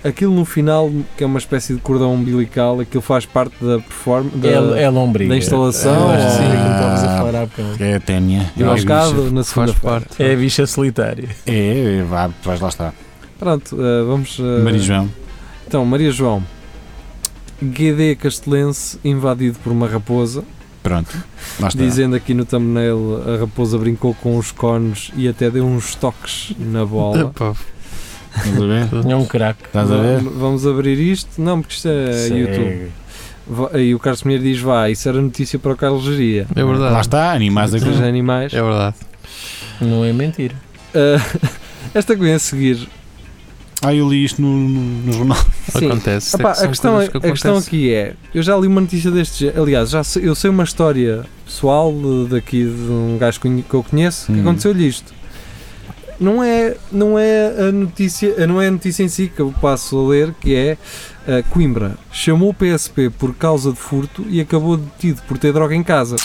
Aquilo 0.03 0.33
no 0.33 0.45
final, 0.45 0.89
que 1.17 1.23
é 1.23 1.27
uma 1.27 1.39
espécie 1.39 1.73
de 1.73 1.81
cordão 1.81 2.13
umbilical, 2.13 2.79
aquilo 2.79 3.01
faz 3.01 3.25
parte 3.25 3.55
da 3.63 3.79
performance. 3.79 4.37
Da, 4.37 4.49
É, 4.77 4.83
é 4.83 4.89
lombriga. 4.89 5.29
da 5.29 5.37
instalação, 5.37 6.13
É, 6.13 6.29
sim. 6.29 6.43
estavas 6.45 7.03
a 7.03 7.17
falar 7.17 7.35
há 7.41 7.45
bocado. 7.45 7.83
É 7.83 7.95
a 7.95 7.99
ténia. 7.99 8.51
e 8.55 8.63
o 8.63 8.67
É, 8.67 8.69
rascado 8.69 9.23
na 9.31 9.43
Faz 9.43 9.47
segunda 9.47 9.73
parte. 9.73 10.23
É 10.23 10.33
a 10.33 10.37
bicha 10.37 10.65
solitária. 10.67 11.27
É, 11.45 11.97
é, 11.99 12.03
vá, 12.03 12.29
vais 12.43 12.61
lá 12.61 12.69
estar. 12.69 12.93
Pronto, 13.37 13.75
ah, 13.79 14.05
vamos. 14.05 14.37
ah, 14.39 14.63
Maria 14.63 14.79
João. 14.79 15.09
Então, 15.67 15.85
Maria 15.85 16.11
João. 16.11 16.43
GD 17.61 18.15
Castelense 18.17 18.99
invadido 19.03 19.57
por 19.63 19.71
uma 19.71 19.87
raposa. 19.87 20.43
Pronto. 20.81 21.17
Lá 21.59 21.69
está. 21.69 21.81
Dizendo 21.81 22.15
aqui 22.15 22.33
no 22.33 22.45
thumbnail, 22.45 23.21
a 23.25 23.39
raposa 23.39 23.77
brincou 23.77 24.13
com 24.15 24.37
os 24.37 24.51
cones 24.51 25.11
e 25.15 25.27
até 25.29 25.49
deu 25.49 25.65
uns 25.65 25.95
toques 25.95 26.53
na 26.59 26.85
bola. 26.85 27.31
Epá, 27.35 27.53
Estás 28.35 28.57
a 28.61 28.65
ver? 28.65 29.11
É 29.11 29.15
um 29.15 29.25
craque. 29.25 29.65
Estás 29.65 29.91
a 29.91 29.97
ver? 29.97 30.21
Va- 30.21 30.31
Vamos 30.35 30.65
abrir 30.65 30.99
isto? 30.99 31.41
Não, 31.41 31.61
porque 31.61 31.75
isto 31.75 31.87
é 31.87 32.13
Segue. 32.13 32.39
YouTube. 32.39 32.91
Aí 33.73 33.93
o 33.93 33.99
Carlos 33.99 34.21
Pinheiro 34.23 34.43
diz: 34.43 34.59
vai, 34.59 34.93
isso 34.93 35.07
era 35.09 35.21
notícia 35.21 35.59
para 35.59 35.73
o 35.73 35.75
Carlos 35.75 36.03
Geria. 36.03 36.47
É 36.55 36.63
verdade. 36.63 36.93
Lá 36.93 37.01
está, 37.01 37.31
animais 37.33 37.73
aqui. 37.73 37.89
Animais. 38.03 38.53
É 38.53 38.61
verdade. 38.61 38.95
Não 39.81 40.03
é 40.05 40.13
mentira. 40.13 40.55
Ah, 40.95 41.21
esta 41.93 42.15
que 42.15 42.21
vem 42.21 42.33
a 42.33 42.39
seguir. 42.39 42.87
Ah, 43.85 43.93
eu 43.93 44.09
li 44.09 44.23
isto 44.23 44.41
no, 44.41 44.47
no, 44.69 44.79
no 45.07 45.11
jornal. 45.13 45.37
Sim. 45.77 45.87
Acontece. 45.87 46.37
A, 46.41 46.67
questão, 46.69 47.01
é- 47.01 47.07
que 47.09 47.17
a 47.17 47.19
questão 47.19 47.57
aqui 47.57 47.93
é: 47.93 48.13
eu 48.33 48.41
já 48.41 48.55
li 48.57 48.65
uma 48.67 48.79
notícia 48.79 49.11
deste 49.11 49.41
género. 49.41 49.61
Aliás, 49.63 49.89
já 49.89 50.03
sei- 50.05 50.25
eu 50.27 50.33
sei 50.35 50.49
uma 50.49 50.63
história 50.63 51.25
pessoal 51.45 51.91
de- 51.91 52.29
daqui 52.29 52.63
de 52.63 52.91
um 52.91 53.17
gajo 53.19 53.41
que 53.41 53.61
que 53.61 53.73
eu 53.73 53.83
conheço 53.83 54.27
que 54.27 54.31
Hum. 54.31 54.41
aconteceu-lhe 54.41 54.87
isto. 54.87 55.13
Não 56.23 56.43
é, 56.43 56.75
não 56.91 57.19
é 57.19 57.53
a 57.67 57.71
notícia, 57.71 58.47
não 58.47 58.61
é 58.61 58.67
a 58.67 58.71
notícia 58.71 59.03
em 59.03 59.07
si 59.09 59.31
que 59.35 59.41
eu 59.41 59.53
passo 59.61 59.97
a 59.99 60.07
ler, 60.09 60.33
que 60.39 60.55
é 60.55 60.77
ah, 61.27 61.43
Coimbra 61.49 61.97
chamou 62.11 62.49
o 62.49 62.53
PSP 62.53 63.09
por 63.09 63.35
causa 63.35 63.71
de 63.71 63.77
furto 63.77 64.25
e 64.29 64.39
acabou 64.39 64.77
detido 64.77 65.21
por 65.27 65.37
ter 65.37 65.51
droga 65.51 65.75
em 65.75 65.83
casa. 65.83 66.15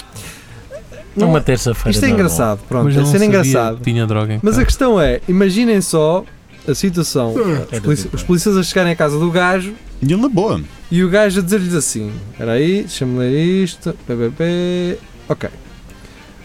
É 1.21 1.25
uma 1.25 1.41
terça-feira. 1.41 1.91
Isto 1.91 2.05
é 2.05 2.11
engraçado, 2.11 2.61
pronto, 2.69 2.85
Mas 2.85 2.97
é 2.97 3.01
não 3.01 3.07
ser 3.07 3.23
engraçado. 3.23 3.81
Tinha 3.83 4.07
droga 4.07 4.35
em 4.35 4.41
Mas 4.43 4.55
a 4.55 4.57
casa. 4.59 4.67
questão 4.67 5.01
é, 5.01 5.21
imaginem 5.29 5.81
só 5.81 6.25
a 6.69 6.75
situação, 6.75 7.35
Era 7.73 7.77
os, 7.79 7.81
polici- 7.81 8.09
os 8.13 8.23
polícias 8.23 8.57
a 8.57 8.63
chegarem 8.63 8.93
à 8.93 8.97
casa 8.97 9.19
do 9.19 9.31
gajo 9.31 9.73
E 10.01 10.13
ele 10.13 10.23
na 10.23 10.29
boa. 10.29 10.61
e 10.91 11.03
o 11.03 11.09
gajo 11.09 11.41
a 11.41 11.43
dizer-lhes 11.43 11.75
assim: 11.75 12.13
Espera 12.31 12.53
aí, 12.53 12.83
deixa-me 12.83 13.19
ler 13.19 13.65
isto. 13.65 13.93
PPP. 14.07 14.99
Ok. 15.29 15.49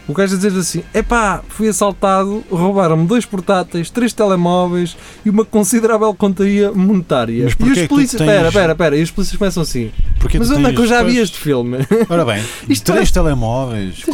O 0.06 0.12
gajo 0.12 0.34
a 0.34 0.36
dizer 0.36 0.58
assim: 0.58 0.82
Epá, 0.92 1.40
fui 1.48 1.66
assaltado, 1.68 2.44
roubaram-me 2.50 3.06
dois 3.06 3.24
portáteis, 3.24 3.88
três 3.88 4.12
telemóveis 4.12 4.96
e 5.24 5.30
uma 5.30 5.44
considerável 5.44 6.12
quantia 6.14 6.70
monetária. 6.72 7.44
Mas 7.58 7.78
e 7.78 7.80
os 7.82 7.88
polícias. 7.88 8.18
tens- 8.20 8.28
Espera, 8.30 8.48
espera, 8.48 8.72
espera. 8.72 8.96
E 8.98 9.02
os 9.02 9.10
polícias 9.10 9.38
começam 9.38 9.62
assim: 9.62 9.90
Mas 10.38 10.50
onde 10.50 10.66
é 10.66 10.72
que 10.72 10.80
eu 10.80 10.86
já 10.86 11.02
vi 11.02 11.16
este 11.18 11.38
filme? 11.38 11.78
Ora 12.08 12.24
bem, 12.24 12.42
Isto 12.68 12.84
três 12.84 13.10
parece- 13.10 13.12
telemóveis, 13.14 13.94
Isto 13.96 14.10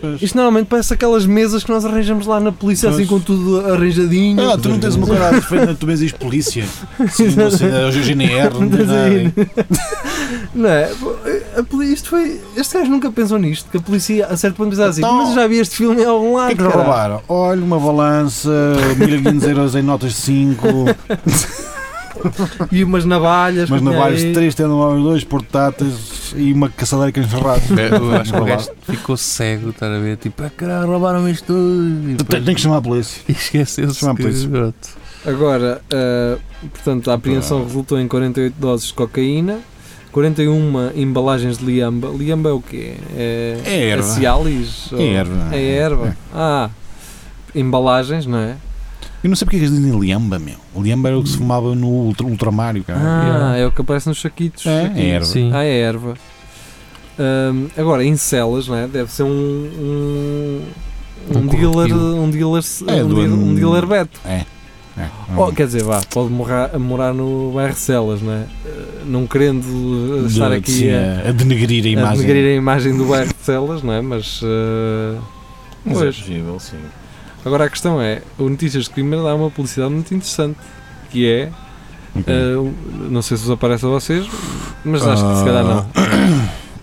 pois. 0.00 0.22
Isto 0.22 0.34
normalmente 0.36 0.66
parece 0.66 0.94
aquelas 0.94 1.26
mesas 1.26 1.62
que 1.62 1.70
nós 1.70 1.84
arranjamos 1.84 2.26
lá 2.26 2.40
na 2.40 2.50
polícia, 2.50 2.88
assim 2.88 3.06
Pois. 3.06 3.08
com 3.08 3.20
tudo 3.20 3.60
arranjadinho. 3.72 4.50
Ah, 4.50 4.58
tu 4.58 4.68
não 4.68 4.78
tens 4.80 4.96
uma 4.96 5.06
à 5.28 5.40
frente, 5.40 5.74
tu 5.76 5.86
vês 5.86 6.10
polícia. 6.12 6.64
Sim, 7.10 7.28
não 7.36 7.50
sei, 7.50 7.68
o 7.68 7.92
GNR, 7.92 8.52
não 8.58 8.68
tens 8.68 8.86
nada. 8.88 9.32
Não 10.54 10.68
é? 10.68 10.90
A 11.56 11.62
poli- 11.62 11.92
isto 11.92 12.08
foi. 12.10 12.40
Este 12.56 12.78
gajo 12.78 12.90
nunca 12.90 13.10
pensou 13.10 13.38
nisto, 13.38 13.70
que 13.70 13.76
a 13.76 13.80
polícia 13.80 14.26
a 14.26 14.36
certo 14.36 14.56
ponto 14.56 14.70
pensava 14.70 14.90
assim, 14.90 15.00
Então, 15.00 15.16
mas 15.16 15.28
eu 15.30 15.34
já 15.34 15.46
vi 15.46 15.58
este 15.58 15.76
filme 15.76 16.02
em 16.02 16.06
algum 16.06 16.32
O 16.32 16.36
lado. 16.36 16.46
que 16.48 16.52
é 16.54 16.56
que 16.56 16.62
lhe 16.62 16.68
caralho." 16.68 16.84
roubaram? 16.88 17.22
Olha, 17.28 17.62
uma 17.62 17.78
balança, 17.80 18.50
1500 18.98 19.48
euros 19.48 19.74
em 19.74 19.82
notas 19.82 20.10
de 20.12 20.16
5, 20.18 20.66
E 22.72 22.84
umas 22.84 23.04
navalhas. 23.04 23.68
mas 23.68 23.80
que 23.80 23.84
tinha 23.86 23.96
navalhas 23.98 24.22
aí. 24.22 24.32
3 24.32 24.54
telemóveis, 24.54 25.02
2 25.02 25.24
portáteis 25.24 26.32
e 26.36 26.52
uma 26.52 26.68
caçadeira 26.70 27.12
que 27.12 27.20
encerrado. 27.20 27.60
Eu 27.78 28.16
acho 28.16 28.32
que 28.32 28.38
o 28.40 28.44
gajo 28.44 28.68
ficou 28.88 29.16
cego, 29.16 29.70
estar 29.70 29.92
a 29.92 29.98
ver, 29.98 30.16
tipo, 30.16 30.42
ah 30.42 30.50
caralho, 30.56 30.86
roubaram 30.86 31.28
isto 31.28 31.46
tudo. 31.46 32.16
Depois- 32.16 32.44
Tem 32.44 32.54
que 32.54 32.60
chamar 32.60 32.78
a 32.78 32.82
polícia. 32.82 33.20
E 33.28 33.32
esqueceu-se 33.32 33.98
Chama 34.00 34.12
a 34.12 34.16
polícia. 34.16 34.48
Pronto. 34.48 34.74
Agora, 35.26 35.80
ah, 35.92 36.38
portanto, 36.72 37.10
a 37.10 37.14
apreensão 37.14 37.62
resultou 37.64 37.98
em 37.98 38.06
48 38.06 38.54
doses 38.58 38.86
de 38.88 38.94
cocaína, 38.94 39.58
41 40.14 40.92
embalagens 40.94 41.58
de 41.58 41.64
liamba. 41.64 42.08
Liamba 42.16 42.50
é 42.50 42.52
o 42.52 42.60
quê? 42.60 42.94
É, 43.16 43.58
É 43.64 43.88
erva. 43.88 44.02
Cialis? 44.14 44.92
Ou- 44.92 45.00
É 45.00 45.04
erva. 45.12 45.48
É 45.56 45.70
erva. 45.76 46.16
Ah, 46.32 46.70
embalagens, 47.52 48.24
não 48.24 48.38
é? 48.38 48.54
Eu 49.24 49.28
não 49.30 49.34
sei 49.36 49.44
porque 49.44 49.56
é 49.56 49.60
que 49.60 49.64
eles 49.66 49.76
dizem 49.76 49.98
liamba, 49.98 50.38
meu. 50.38 50.54
O 50.72 50.80
liamba 50.82 51.08
era 51.08 51.18
o 51.18 51.22
que 51.22 51.30
se 51.30 51.36
fumava 51.38 51.74
no 51.74 51.88
ultra, 51.88 52.24
ultramário, 52.26 52.84
cara. 52.84 53.00
Ah, 53.02 53.24
Yeah. 53.26 53.58
é 53.58 53.66
o 53.66 53.72
que 53.72 53.80
aparece 53.80 54.08
nos 54.08 54.20
saquitos. 54.20 54.64
É, 54.66 54.92
é 54.94 55.06
erva. 55.08 55.26
Sim. 55.26 55.50
Ah, 55.52 55.64
é 55.64 55.78
erva. 55.80 56.14
Ahm, 57.18 57.66
agora, 57.76 58.04
em 58.04 58.16
celas, 58.16 58.68
não 58.68 58.76
é? 58.76 58.86
Deve 58.86 59.10
ser 59.10 59.24
um. 59.24 59.28
Um, 59.28 60.60
um 61.34 61.38
Um 61.38 61.46
dealer. 61.46 61.92
Um 61.92 62.30
dealer. 62.30 62.62
É, 62.86 63.02
um, 63.04 63.08
do- 63.08 63.14
dealer 63.16 63.32
um 63.32 63.54
dealer 63.54 63.86
beto. 63.86 64.20
É. 64.24 64.44
Oh, 65.36 65.50
quer 65.52 65.66
dizer, 65.66 65.82
vá, 65.82 66.00
pode 66.12 66.30
morar, 66.30 66.78
morar 66.78 67.12
no 67.12 67.50
bairro 67.52 67.74
Celas, 67.74 68.22
não 68.22 68.32
é? 68.32 68.44
Eh, 68.64 68.84
Não 69.04 69.26
querendo 69.26 70.22
eh, 70.24 70.26
estar 70.28 70.50
De- 70.50 70.54
aqui 70.56 70.70
sim, 70.70 70.90
a, 70.90 71.22
a, 71.26 71.28
a 71.30 71.32
denegrir 71.32 71.82
a 71.84 71.86
a 71.88 71.90
imagem. 71.90 72.26
denegrir 72.26 72.52
a 72.52 72.56
imagem 72.56 72.96
do 72.96 73.04
bairro 73.06 73.28
de 73.30 73.44
Celas, 73.44 73.82
não 73.82 73.92
é? 73.92 74.00
Mas. 74.00 74.40
eh, 74.44 75.18
Mas 75.84 76.00
é 76.00 76.06
possível, 76.06 76.60
sim. 76.60 76.76
Agora 77.44 77.64
a 77.64 77.68
questão 77.68 78.00
é: 78.00 78.22
o 78.38 78.48
Notícias 78.48 78.84
de 78.84 78.90
Crime 78.90 79.16
dá 79.16 79.34
uma 79.34 79.50
publicidade 79.50 79.92
muito 79.92 80.14
interessante, 80.14 80.56
que 81.10 81.28
é. 81.28 81.50
Ok. 82.14 82.32
eh, 82.32 82.72
não 83.10 83.20
sei 83.20 83.36
se 83.36 83.42
vos 83.42 83.50
aparece 83.52 83.84
a 83.84 83.88
vocês, 83.88 84.24
mas 84.84 85.04
acho 85.04 85.28
que 85.28 85.36
se 85.38 85.44
calhar 85.44 85.64
não. 85.64 85.86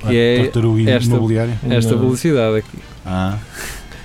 Que 0.02 0.18
é 0.18 0.46
esta- 0.92 1.06
imobiliária. 1.16 1.58
esta 1.70 1.96
publicidade 1.96 2.58
aqui. 2.58 2.78
Ah, 3.06 3.38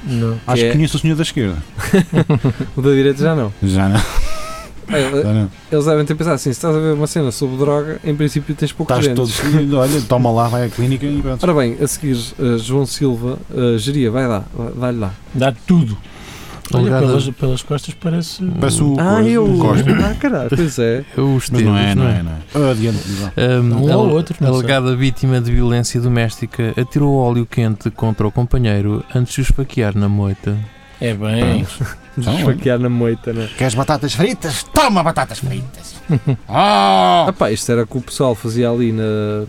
Não. 0.06 0.38
acho 0.46 0.62
que 0.62 0.68
é- 0.68 0.72
conheço 0.72 0.96
o 0.96 1.00
senhor 1.00 1.16
da 1.16 1.22
esquerda. 1.22 1.56
O 2.76 2.82
da 2.82 2.90
direita 2.90 3.20
já 3.22 3.34
não. 3.34 3.52
Já 3.62 3.88
não. 3.88 4.00
Já 4.88 5.32
não. 5.34 5.50
Eles 5.72 5.84
devem 5.84 6.04
ter 6.04 6.14
pensado 6.14 6.36
assim: 6.36 6.44
se 6.44 6.50
estás 6.58 6.75
a 6.76 6.78
ver 6.78 6.92
uma 6.94 7.08
cena 7.08 7.32
sobre 7.32 7.56
droga, 7.56 7.98
em 8.04 8.14
princípio 8.14 8.54
tens 8.54 8.70
poucos 8.70 8.96
Estás 8.96 9.16
todo 9.16 9.26
dentes. 9.26 9.40
fodido, 9.40 9.78
olha, 9.78 10.00
toma 10.02 10.30
lá, 10.30 10.46
vai 10.46 10.66
à 10.66 10.68
clínica 10.68 11.04
e 11.04 11.20
pronto. 11.20 11.42
Ora 11.42 11.54
bem, 11.54 11.76
a 11.82 11.86
seguir, 11.88 12.16
eh, 12.38 12.56
João 12.58 12.86
Silva, 12.86 13.36
uh, 13.50 13.76
geria, 13.78 14.12
vai 14.12 14.28
lá, 14.28 14.44
vai- 14.54 14.72
dá-lhe 14.76 14.98
lá. 15.00 15.12
Dá 15.34 15.52
tudo. 15.66 15.98
Olha, 16.75 16.99
pelas, 16.99 17.30
pelas 17.30 17.62
costas 17.62 17.94
parece. 17.94 18.44
Parece 18.44 18.82
o 18.82 18.96
Ah, 18.99 19.23
eu. 19.23 19.46
Ah, 20.04 20.14
caralho, 20.14 20.50
pois 20.54 20.78
é. 20.78 21.04
É 21.16 21.20
os 21.20 21.49
Mas 21.50 21.62
não 21.62 21.76
é, 21.76 21.85
teus, 21.85 21.96
não 21.96 22.08
é, 22.08 22.23
não 22.23 22.66
é. 22.66 22.70
Adiante. 22.70 22.99
Um, 23.37 23.75
Um 23.76 23.92
ou 23.92 24.11
outro, 24.11 24.37
não 24.40 24.49
a 24.49 24.52
sei. 24.52 24.61
alegada 24.61 24.96
vítima 24.96 25.40
de 25.40 25.52
violência 25.52 26.00
doméstica 26.00 26.73
atirou 26.80 27.14
óleo 27.16 27.46
quente 27.46 27.90
contra 27.90 28.26
o 28.26 28.30
companheiro 28.32 29.04
antes 29.14 29.35
de 29.35 29.40
o 29.40 29.42
esfaquear 29.42 29.96
na 29.96 30.08
moita. 30.08 30.56
É 31.00 31.12
bem. 31.14 31.66
Desfaquear 32.16 32.78
na 32.78 32.88
moita, 32.88 33.32
né? 33.32 33.49
Queres 33.58 33.75
batatas 33.75 34.14
fritas? 34.14 34.62
Toma 34.73 35.02
batatas 35.02 35.38
fritas! 35.38 35.95
Ah! 36.48 37.26
Ah 37.28 37.32
pá, 37.32 37.50
isto 37.50 37.70
era 37.72 37.84
que 37.86 37.96
o 37.96 38.00
pessoal 38.00 38.34
fazia 38.34 38.70
ali 38.70 38.92
na, 38.92 39.02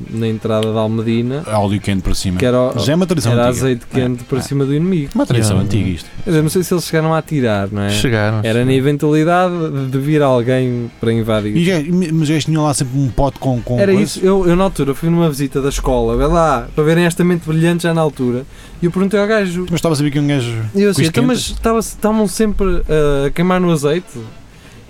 na 0.09 0.27
entrada 0.27 0.73
da 0.73 0.79
Almedina, 0.79 1.43
Óleo 1.47 1.79
quente 1.79 2.01
para 2.01 2.15
cima. 2.15 2.37
que 2.37 2.45
era, 2.45 2.59
o- 2.59 2.79
Já 2.79 2.93
é 2.93 2.95
uma 2.95 3.05
tradição 3.05 3.31
era 3.33 3.47
antiga. 3.47 3.57
azeite 3.65 3.85
quente 3.87 4.23
para 4.23 4.37
É. 4.39 4.41
cima 4.41 4.65
do 4.65 4.73
inimigo. 4.73 5.11
Uma 5.15 5.25
tradição 5.25 5.57
Yeah. 5.57 5.65
antiga 5.77 5.89
isto. 5.95 6.09
Quer 6.23 6.29
dizer, 6.31 6.41
não 6.41 6.49
sei 6.49 6.63
se 6.63 6.73
eles 6.73 6.85
chegaram 6.85 7.13
a 7.13 7.17
atirar, 7.19 7.67
não 7.71 7.81
é? 7.83 7.89
Chegaram. 7.89 8.39
Era 8.43 8.65
na 8.65 8.73
eventualidade 8.73 9.53
de- 9.91 9.97
vir 9.99 10.21
alguém 10.21 10.89
para 10.99 11.11
invadir. 11.13 11.55
E 11.55 11.65
já, 11.65 11.73
mas 12.13 12.27
já 12.27 12.39
tinham 12.39 12.63
lá 12.63 12.73
sempre 12.73 12.97
um 12.97 13.09
pote 13.09 13.39
com, 13.39 13.61
com 13.61 13.79
Era 13.79 13.93
isso, 13.93 14.19
eu, 14.23 14.47
eu 14.47 14.55
na 14.55 14.63
altura 14.63 14.93
fui 14.95 15.09
numa 15.09 15.29
visita 15.29 15.61
da 15.61 15.69
escola, 15.69 16.15
vê 16.17 16.25
lá, 16.25 16.67
para 16.73 16.83
verem 16.83 17.05
esta 17.05 17.23
mente 17.23 17.47
brilhante 17.47 17.83
já 17.83 17.93
na 17.93 18.01
altura, 18.01 18.45
e 18.81 18.85
eu 18.85 18.91
perguntei 18.91 19.19
ao 19.19 19.27
gajo, 19.27 19.61
Mas 19.69 19.75
estava 19.79 19.93
a 19.93 19.95
saber 19.95 20.11
que 20.11 20.19
um 20.19 20.27
gajo. 20.27 20.51
e 20.73 20.81
eu 20.81 20.85
com 20.93 20.99
assim, 20.99 21.05
então, 21.05 21.23
mas 21.25 21.39
estavam 21.79 22.27
sempre 22.27 22.65
uh, 22.67 22.83
a 23.27 23.29
queimar 23.31 23.59
no 23.59 23.71
azeite? 23.71 24.07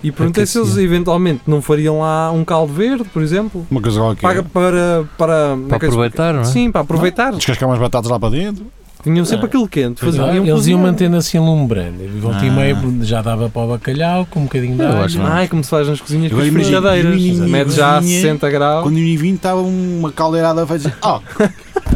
E 0.02 0.12
perguntei 0.12 0.46
se 0.46 0.58
eles 0.58 0.76
eventualmente 0.76 1.42
não 1.46 1.60
fariam 1.60 2.00
lá 2.00 2.30
um 2.30 2.44
caldo 2.44 2.72
verde, 2.72 3.04
por 3.04 3.20
exemplo, 3.22 3.66
Uma 3.70 3.80
coisa 3.82 3.98
qualquer. 3.98 4.20
para, 4.22 4.42
para, 4.44 5.04
para, 5.16 5.56
Para 5.68 5.76
aproveitar, 5.76 6.32
não 6.34 6.42
é? 6.42 6.44
Sim, 6.44 6.70
para 6.70 6.82
aproveitar. 6.82 7.32
Descascar 7.32 7.68
umas 7.68 7.78
batatas 7.80 8.10
lá 8.10 8.18
para 8.18 8.30
dentro. 8.30 8.66
Tinham 9.02 9.24
sempre 9.24 9.44
Ah. 9.44 9.46
aquilo 9.46 9.68
quente. 9.68 10.00
Faziam, 10.04 10.24
é, 10.28 10.34
iam 10.34 10.36
eles 10.38 10.48
iam 10.48 10.56
cozinhar. 10.56 10.80
mantendo 10.80 11.16
assim 11.16 11.38
alumbrando. 11.38 12.02
E 12.02 12.08
volta 12.18 12.44
e 12.44 12.48
Ah. 12.48 12.52
meia 12.52 12.76
já 13.02 13.22
dava 13.22 13.48
para 13.48 13.62
o 13.62 13.68
bacalhau 13.68 14.26
com 14.28 14.40
um 14.40 14.42
bocadinho 14.44 14.76
de 14.76 14.82
não. 14.82 15.26
Ai, 15.26 15.46
como 15.46 15.62
se 15.62 15.70
faz 15.70 15.86
nas 15.88 16.00
cozinhas 16.00 16.32
com 16.32 16.38
as 16.40 16.48
frigideiras. 16.48 17.22
Mete 17.48 17.70
já 17.70 17.92
a 17.92 17.98
cozinha, 18.00 18.20
60 18.20 18.50
graus. 18.50 18.82
Quando 18.82 18.98
eu 18.98 19.18
vim 19.18 19.34
estava 19.34 19.60
uma 19.60 20.10
caldeirada 20.10 20.64
a 20.64 20.66
fazer. 20.66 20.92
Oh, 21.02 21.20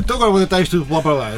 então 0.03 0.17
agora 0.17 0.31
vou 0.31 0.39
deitar 0.39 0.61
isto 0.61 0.79
tudo 0.81 0.95
lá 0.95 1.01
para 1.01 1.13
lá. 1.15 1.31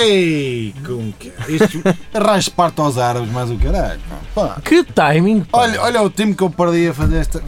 Ei, 0.00 0.74
como 0.84 1.12
que 1.12 1.28
é? 1.28 1.52
Isto 1.52 1.82
raspar-te 2.14 2.80
aos 2.80 2.96
árabes 2.98 3.30
mais 3.30 3.50
o 3.50 3.56
caralho. 3.56 4.00
Pá. 4.34 4.58
Que 4.64 4.82
timing! 4.82 5.40
pá. 5.40 5.58
Olha, 5.58 5.82
olha 5.82 6.02
o 6.02 6.10
tempo 6.10 6.34
que 6.36 6.42
eu 6.42 6.50
perdi 6.50 6.88
a 6.88 6.94
fazer 6.94 7.18
esta. 7.18 7.42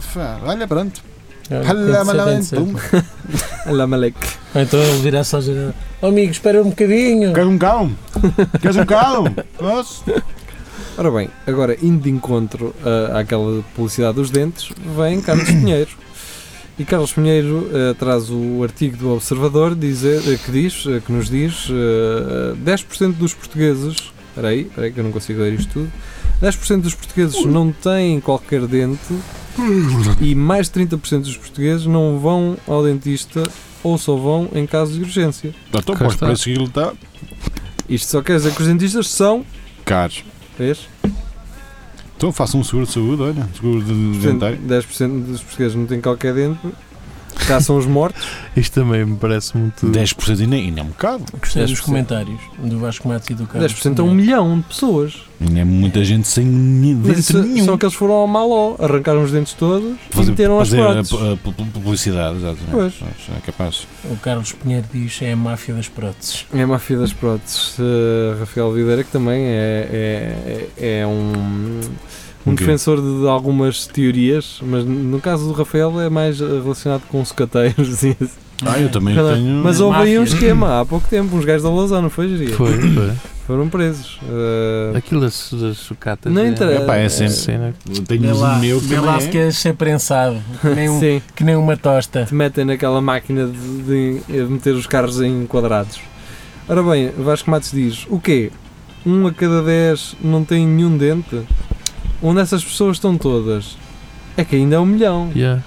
Olha, 0.45 0.67
pronto. 0.67 1.01
Tem 1.47 1.59
de 1.61 2.05
ser, 2.05 2.23
tem 2.25 2.39
de 2.39 2.45
ser. 2.45 2.55
pum. 2.55 2.73
Olha, 3.69 3.85
Malek. 3.85 4.17
Ou 4.55 4.61
Então 4.61 4.79
ele 4.79 5.01
vira-se 5.01 5.35
ao 5.35 5.41
janela. 5.41 5.75
Oh, 6.01 6.07
amigo, 6.07 6.31
espera 6.31 6.61
um 6.61 6.69
bocadinho. 6.69 7.33
Queres 7.33 7.49
um 7.49 7.57
cão? 7.57 7.95
Queres 8.61 8.77
um 8.77 8.85
cão? 8.85 9.25
Posso? 9.57 10.03
Ora 10.97 11.11
bem, 11.11 11.29
agora 11.45 11.77
indo 11.83 12.01
de 12.03 12.09
encontro 12.09 12.73
ah, 12.83 13.19
àquela 13.19 13.61
publicidade 13.75 14.15
dos 14.15 14.29
dentes, 14.31 14.69
vem 14.97 15.21
Carlos 15.21 15.45
Pinheiro. 15.45 15.89
E 16.77 16.83
Carlos 16.83 17.13
Pinheiro 17.13 17.69
ah, 17.73 17.95
traz 17.97 18.29
o 18.29 18.61
artigo 18.61 18.97
do 18.97 19.13
Observador 19.13 19.75
dizer, 19.75 20.19
ah, 20.19 20.37
que, 20.37 20.51
diz, 20.51 20.85
ah, 20.87 20.99
que 20.99 21.11
nos 21.11 21.29
diz 21.29 21.67
ah, 21.71 22.55
10% 22.63 23.13
dos 23.13 23.33
portugueses. 23.33 24.11
Espera 24.29 24.49
aí, 24.49 24.61
espera 24.61 24.87
aí 24.87 24.91
que 24.91 24.99
eu 24.99 25.03
não 25.03 25.11
consigo 25.11 25.41
ler 25.41 25.53
isto 25.53 25.71
tudo. 25.71 25.91
10% 26.41 26.81
dos 26.81 26.93
portugueses 26.93 27.45
não 27.45 27.71
têm 27.71 28.19
qualquer 28.19 28.67
dente 28.67 28.99
e 30.19 30.35
mais 30.35 30.69
de 30.69 30.81
30% 30.81 31.21
dos 31.21 31.37
portugueses 31.37 31.85
não 31.85 32.19
vão 32.19 32.57
ao 32.67 32.83
dentista 32.83 33.43
ou 33.81 33.97
só 33.97 34.17
vão 34.17 34.49
em 34.53 34.65
casos 34.65 34.95
de 34.95 35.03
urgência. 35.03 35.55
Então, 35.69 35.95
pois, 35.95 36.15
para 36.15 36.35
seguir 36.35 36.61
está. 36.61 36.91
Isto 37.87 38.07
só 38.07 38.21
quer 38.21 38.35
dizer 38.35 38.53
que 38.53 38.61
os 38.61 38.67
dentistas 38.67 39.07
são. 39.07 39.45
Caros. 39.85 40.25
Vês? 40.57 40.89
Então 42.17 42.31
faça 42.31 42.57
um 42.57 42.63
seguro 42.63 42.85
de 42.85 42.93
saúde, 42.93 43.21
olha. 43.21 43.47
Seguro 43.53 43.83
de 43.83 44.19
dentário. 44.19 44.57
10% 44.57 45.25
dos 45.25 45.41
portugueses 45.41 45.75
não 45.75 45.85
têm 45.85 45.99
qualquer 46.01 46.33
dente. 46.33 46.59
Já 47.47 47.59
são 47.59 47.77
os 47.77 47.85
mortos. 47.85 48.25
Isto 48.55 48.81
também 48.81 49.05
me 49.05 49.17
parece 49.17 49.57
muito. 49.57 49.85
10% 49.85 50.41
ainda, 50.41 50.55
ainda 50.55 50.79
é 50.79 50.83
um 50.83 50.87
bocado. 50.87 51.25
Gostei 51.39 51.65
dos 51.65 51.79
10%. 51.79 51.83
comentários 51.83 52.39
do 52.57 52.79
Vasco 52.79 53.07
Matos 53.07 53.29
e 53.29 53.33
do 53.33 53.45
Carlos. 53.45 53.73
10% 53.73 53.99
é 53.99 54.01
um 54.01 54.13
milhão 54.13 54.57
de 54.57 54.63
pessoas. 54.63 55.24
É 55.55 55.63
muita 55.65 56.03
gente 56.03 56.27
sem 56.27 56.45
dente 57.03 57.19
isso, 57.19 57.41
nenhum. 57.43 57.65
só 57.65 57.77
que 57.77 57.85
eles 57.85 57.95
foram 57.95 58.13
ao 58.13 58.27
maló, 58.27 58.75
arrancaram 58.79 59.21
os 59.23 59.31
dentes 59.31 59.53
todos 59.53 59.95
e 60.09 60.15
fazer, 60.15 60.31
meteram 60.31 60.59
as 60.59 60.69
fazer 60.69 60.81
a, 60.81 60.85
próteses. 60.85 61.13
a 61.13 61.35
pu- 61.37 61.53
publicidade, 61.53 62.37
exatamente. 62.37 62.71
Pois. 62.71 62.93
É 63.37 63.39
capaz. 63.45 63.87
O 64.05 64.15
Carlos 64.17 64.53
Pinheiro 64.53 64.85
diz 64.93 65.21
é 65.21 65.33
a 65.33 65.35
máfia 65.35 65.73
das 65.75 65.89
próteses. 65.89 66.45
É 66.53 66.61
a 66.61 66.67
máfia 66.67 66.97
das 66.97 67.11
próteses. 67.11 67.77
Uh, 67.77 68.39
Rafael 68.39 68.71
Videira, 68.71 69.03
que 69.03 69.11
também 69.11 69.43
é, 69.43 69.89
é, 69.91 70.67
é, 70.77 70.99
é 71.01 71.07
um, 71.07 71.81
um 72.47 72.55
defensor 72.55 73.01
de, 73.01 73.21
de 73.21 73.27
algumas 73.27 73.87
teorias, 73.87 74.59
mas 74.61 74.85
no 74.85 75.19
caso 75.19 75.47
do 75.47 75.53
Rafael 75.53 75.99
é 75.99 76.09
mais 76.09 76.39
relacionado 76.39 77.03
com 77.09 77.23
secateiros. 77.25 78.03
e 78.03 78.09
assim. 78.21 78.29
Ah, 78.65 78.79
eu 78.79 78.89
também 78.89 79.15
Mas- 79.15 79.33
tenho. 79.33 79.63
Mas 79.63 79.79
houve 79.79 79.97
aí 79.99 80.19
um 80.19 80.23
esquema 80.23 80.81
há 80.81 80.85
pouco 80.85 81.07
tempo, 81.09 81.35
uns 81.35 81.43
gajos 81.45 81.63
da 81.63 81.69
Lausanne, 81.69 82.03
não 82.03 82.09
foi, 82.09 82.29
Geria? 82.29 82.55
Foi, 82.55 82.71
foi. 82.93 83.11
Foram 83.45 83.69
presos. 83.69 84.17
Uh, 84.23 84.97
Aquilo 84.97 85.21
das, 85.21 85.49
das 85.53 85.77
sucatas. 85.77 86.33
Não 86.33 86.41
é- 86.41 86.47
interessa. 86.47 86.81
Epá, 86.83 86.95
é 86.95 87.09
sempre- 87.09 87.33
cena. 87.33 87.73
tenho 88.07 88.21
Vê 88.21 88.31
lá, 88.33 88.55
um 88.55 88.59
meu 88.59 88.81
que 88.81 88.95
lá 88.95 89.19
se 89.19 89.27
é. 89.27 89.31
queres 89.31 89.57
ser 89.57 89.73
prensado. 89.75 90.37
Que 90.61 90.69
nem, 90.69 90.89
um, 90.89 90.99
Sim, 90.99 91.21
que 91.35 91.43
nem 91.43 91.55
uma 91.55 91.77
tosta. 91.77 92.25
te 92.25 92.33
metem 92.33 92.65
naquela 92.65 92.99
máquina 93.01 93.45
de, 93.45 94.19
de 94.19 94.43
meter 94.45 94.73
os 94.73 94.87
carros 94.87 95.21
em 95.21 95.45
quadrados. 95.45 95.99
Ora 96.67 96.81
bem, 96.81 97.11
Vasco 97.19 97.51
Matos 97.51 97.69
diz: 97.71 98.07
o 98.09 98.19
quê? 98.19 98.51
Um 99.05 99.27
a 99.27 99.31
cada 99.33 99.61
dez 99.61 100.15
não 100.23 100.43
tem 100.43 100.65
nenhum 100.65 100.97
dente? 100.97 101.39
Onde 102.23 102.39
essas 102.41 102.63
pessoas 102.63 102.97
estão 102.97 103.15
todas? 103.15 103.77
É 104.35 104.43
que 104.43 104.55
ainda 104.55 104.77
é 104.77 104.79
um 104.79 104.85
milhão. 104.87 105.29
Yeah. 105.35 105.61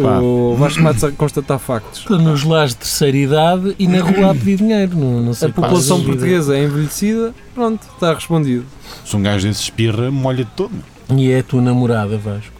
Pá. 0.00 0.18
O 0.20 0.56
Vasco 0.56 0.82
Matos 0.82 1.04
a 1.04 1.10
constatar 1.12 1.58
factos. 1.58 2.00
Estou 2.00 2.18
nos 2.18 2.44
lares 2.44 2.72
de 2.72 2.78
terceira 2.78 3.16
idade 3.16 3.74
e 3.78 3.86
na 3.86 4.00
rua 4.00 4.30
a 4.30 4.34
pedir 4.34 4.56
dinheiro. 4.56 4.96
Não, 4.96 5.22
não 5.22 5.34
sei 5.34 5.48
A 5.48 5.52
população 5.52 6.00
é 6.00 6.04
portuguesa 6.04 6.56
é 6.56 6.64
envelhecida, 6.64 7.34
pronto, 7.54 7.86
está 7.92 8.14
respondido. 8.14 8.64
Se 9.04 9.16
um 9.16 9.22
gajo 9.22 9.46
desse 9.46 9.62
espirra, 9.62 10.10
molha 10.10 10.46
todo. 10.56 10.72
E 11.16 11.30
é 11.30 11.40
a 11.40 11.42
tua 11.42 11.60
namorada, 11.60 12.16
Vasco. 12.16 12.52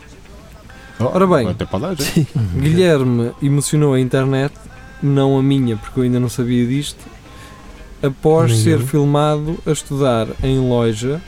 Ora 1.00 1.26
bem. 1.26 1.48
Até 1.48 1.64
para 1.64 1.78
lá, 1.78 1.94
já. 1.94 2.04
Guilherme 2.60 3.32
emocionou 3.42 3.94
a 3.94 4.00
internet, 4.00 4.52
não 5.02 5.38
a 5.38 5.42
minha, 5.42 5.76
porque 5.76 6.00
eu 6.00 6.04
ainda 6.04 6.20
não 6.20 6.28
sabia 6.28 6.66
disto, 6.66 7.00
após 8.02 8.52
Nem 8.52 8.60
ser 8.60 8.80
filmado 8.80 9.58
a 9.66 9.70
estudar 9.72 10.28
em 10.42 10.58
loja 10.58 11.20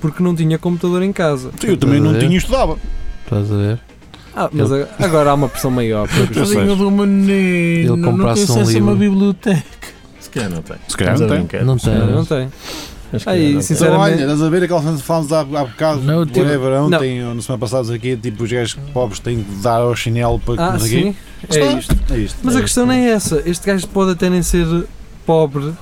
porque 0.00 0.22
não 0.22 0.34
tinha 0.34 0.58
computador 0.58 1.02
em 1.02 1.12
casa. 1.12 1.50
Eu 1.62 1.76
também 1.76 2.00
não 2.00 2.16
tinha 2.18 2.34
e 2.34 2.36
estudava. 2.36 2.78
Estás 3.24 3.50
a 3.52 3.56
ver? 3.56 3.80
Ah, 4.40 4.50
mas 4.52 4.72
a- 4.72 4.86
agora 5.00 5.30
há 5.30 5.34
uma 5.34 5.48
pressão 5.48 5.70
maior. 5.70 6.06
porque- 6.08 6.38
Eu 6.38 6.46
sei. 6.46 6.56
Tadinho 6.56 6.76
do 6.76 6.90
menino. 6.90 7.30
Ele 7.32 7.86
não 7.88 7.96
tem 7.96 8.04
comprasse 8.04 8.40
um 8.40 8.44
acesso 8.44 8.58
a 8.78 8.80
uma 8.80 8.92
livro. 8.92 8.96
biblioteca. 8.96 9.62
Se 10.20 10.30
calhar 10.30 10.50
não 10.50 10.62
tem. 10.62 10.76
Se 10.86 10.96
calhar 10.96 11.18
não 11.18 11.26
tem. 11.28 11.38
Não 11.64 11.76
tem. 11.76 11.94
Não 11.98 12.24
tem. 12.24 12.48
Aí, 13.24 13.52
tem. 13.54 13.62
sinceramente- 13.62 14.14
Então, 14.16 14.24
olha, 14.26 14.32
estás 14.34 14.42
a 14.42 14.50
ver 14.50 14.62
aquele 14.64 14.98
falámos 14.98 15.32
há, 15.32 15.40
há 15.40 15.44
bocado, 15.44 16.00
Não, 16.02 16.26
tipo- 16.26 16.40
whatever, 16.40 16.72
ontem 16.82 17.24
ou 17.26 17.34
na 17.34 17.40
semana 17.40 17.58
passada 17.58 17.94
aqui, 17.94 18.14
tipo, 18.16 18.44
os 18.44 18.52
gajos 18.52 18.78
pobres 18.92 19.18
têm 19.18 19.42
que 19.42 19.50
dar 19.62 19.78
ao 19.80 19.96
chinelo 19.96 20.38
para 20.38 20.62
Ah, 20.74 20.78
sim. 20.78 21.14
quê. 21.48 21.58
É 21.58 21.72
isto. 21.78 21.96
É 22.12 22.18
isto. 22.18 22.38
Mas 22.42 22.54
é 22.54 22.58
a 22.58 22.62
questão 22.62 22.84
nem 22.86 23.06
é 23.06 23.10
essa. 23.12 23.42
Este 23.46 23.66
gajo 23.66 23.88
pode 23.88 24.10
até 24.12 24.28
nem 24.28 24.42
ser 24.42 24.66
pobre. 25.24 25.72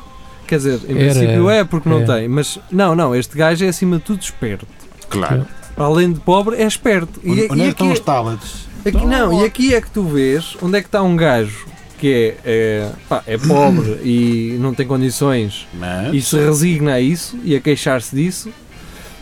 Quer 0.47 0.59
dizer, 0.59 0.81
em 0.89 0.97
Era- 1.03 1.15
princípio 1.15 1.51
é 1.51 1.65
porque 1.65 1.89
não 1.89 1.99
é. 1.99 2.05
tem. 2.05 2.29
Mas 2.29 2.59
não, 2.71 2.95
não. 2.95 3.13
Este 3.13 3.37
gajo 3.37 3.65
é 3.65 3.69
acima 3.69 3.97
de 3.97 4.03
tudo 4.05 4.21
esperto. 4.23 4.65
isto. 5.11 5.47
Além 5.77 6.13
de 6.13 6.21
pobre, 6.21 6.57
é 6.57 6.67
esperto. 6.67 7.21
E, 7.23 7.31
Onde, 7.31 7.41
e 7.41 7.45
onde 7.45 7.45
é 7.45 7.47
que 7.47 7.53
aqui, 7.63 7.69
estão 7.71 7.93
os 7.93 8.01
tablets? 8.01 8.67
aqui- 8.85 9.07
não, 9.07 9.41
e 9.41 9.45
aqui 9.45 9.75
é 9.75 9.81
que 9.81 9.91
tu 9.91 10.03
vês 10.05 10.57
onde 10.63 10.79
é 10.79 10.81
que 10.81 10.89
está 10.89 11.03
um 11.03 11.17
gajo 11.17 11.67
que 11.99 12.13
é, 12.13 12.37
é, 12.45 12.91
pá, 13.09 13.23
é 13.27 13.37
pobre 13.39 13.99
e 14.05 14.57
não 14.61 14.73
tem 14.75 14.87
condições 14.87 15.67
Mas, 15.75 16.15
e 16.15 16.21
se 16.23 16.37
resigna 16.37 16.95
a 16.95 17.01
isso 17.01 17.39
e 17.43 17.55
a 17.57 17.61
queixar-se 17.61 18.15
disso. 18.15 18.51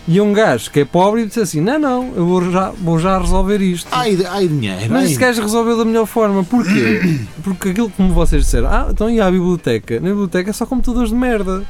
E 0.06 0.20
um 0.20 0.32
gajo 0.34 0.70
que 0.70 0.80
é 0.80 0.84
pobre 0.84 1.23
e 1.23 1.26
diz 1.26 1.38
assim: 1.38 1.61
Não, 1.61 1.78
não, 1.78 2.12
eu 2.14 2.26
vou 2.26 2.50
já, 2.50 2.70
vou 2.78 2.99
já 2.99 3.18
resolver 3.18 3.61
isto. 3.62 3.88
ai, 3.90 4.18
ai 4.28 4.46
dinheiro, 4.46 4.80
Mas 4.90 5.04
ai. 5.04 5.04
esse 5.06 5.16
gajo 5.18 5.40
resolveu 5.40 5.78
da 5.78 5.84
melhor 5.84 6.04
forma. 6.06 6.44
Porquê? 6.44 7.20
Porque 7.42 7.70
aquilo 7.70 7.90
como 7.90 8.12
vocês 8.12 8.42
disseram, 8.44 8.68
ah, 8.68 8.88
então 8.90 9.08
e 9.11 9.20
à 9.20 9.30
biblioteca? 9.30 9.94
Na 10.00 10.08
biblioteca 10.08 10.50
é 10.50 10.52
só 10.52 10.66
computadores 10.66 11.08
de 11.11 11.14
merda. 11.16 11.62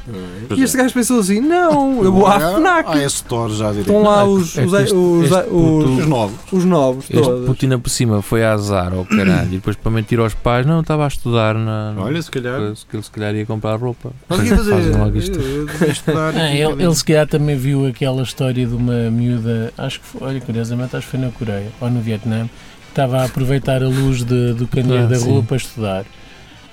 Pois 0.47 0.59
E 0.59 0.63
é. 0.63 0.65
este 0.65 0.75
gajo 0.77 0.93
pensou 0.93 1.19
assim: 1.19 1.39
não, 1.39 2.03
eu 2.03 2.11
vou 2.11 2.27
à 2.27 2.39
FNAC. 2.39 2.89
Ah, 2.91 2.97
é 3.01 3.05
store 3.05 3.53
já 3.53 3.67
direito. 3.69 3.87
Estão 3.89 4.01
lá 4.03 4.21
é 4.21 4.23
os, 4.25 4.57
é 4.57 4.65
os, 4.65 4.73
este- 4.73 4.93
os, 4.95 5.23
este 5.25 5.35
os, 5.35 5.43
puto- 5.49 5.97
Os 6.01 6.05
novos. 6.07 6.35
os 6.51 6.65
novos 6.65 7.05
Este 7.09 7.21
todos. 7.23 7.45
Putina 7.45 7.79
por 7.79 7.89
cima 7.89 8.21
foi 8.21 8.43
a 8.43 8.51
azar 8.53 8.93
ao 8.93 9.05
caralho 9.05 9.47
e 9.47 9.55
depois 9.55 9.75
para 9.77 9.91
mentir 9.91 10.19
aos 10.19 10.33
pais, 10.33 10.65
não, 10.65 10.81
estava 10.81 11.05
a 11.05 11.07
estudar 11.07 11.55
na. 11.55 11.93
Olha, 11.97 12.21
se 12.21 12.29
calhar. 12.31 12.59
que 12.89 12.95
ele 12.97 13.03
se 13.03 13.11
calhar 13.11 13.33
ia 13.33 13.45
comprar 13.45 13.77
roupa. 13.77 14.11
Mas 14.27 14.39
o 14.39 14.41
que 14.43 14.47
ia 14.49 14.55
fazer? 14.57 14.73
Ah, 14.97 16.29
aqui 16.29 16.57
ele, 16.61 16.83
ele 16.83 16.95
se 16.95 17.05
calhar 17.05 17.27
também 17.27 17.55
viu 17.55 17.85
aquela 17.87 18.24
história 18.25 18.65
de 18.67 18.73
uma 18.75 19.09
miúda, 19.09 19.71
acho 19.77 19.99
que 20.01 20.05
foi, 20.05 20.27
olha, 20.27 20.41
curiosamente, 20.41 20.95
acho 20.95 21.05
que 21.05 21.11
foi 21.11 21.19
na 21.21 21.29
Coreia 21.31 21.67
ou 21.79 21.89
no 21.89 22.01
Vietnã, 22.01 22.47
que 22.47 22.89
estava 22.91 23.19
a 23.21 23.25
aproveitar 23.25 23.81
a 23.81 23.87
luz 23.87 24.23
de- 24.23 24.53
do 24.53 24.67
candeeiro 24.67 25.05
Ah, 25.05 25.07
da 25.07 25.17
rua 25.17 25.39
sim. 25.41 25.45
para 25.47 25.57
estudar. 25.57 26.05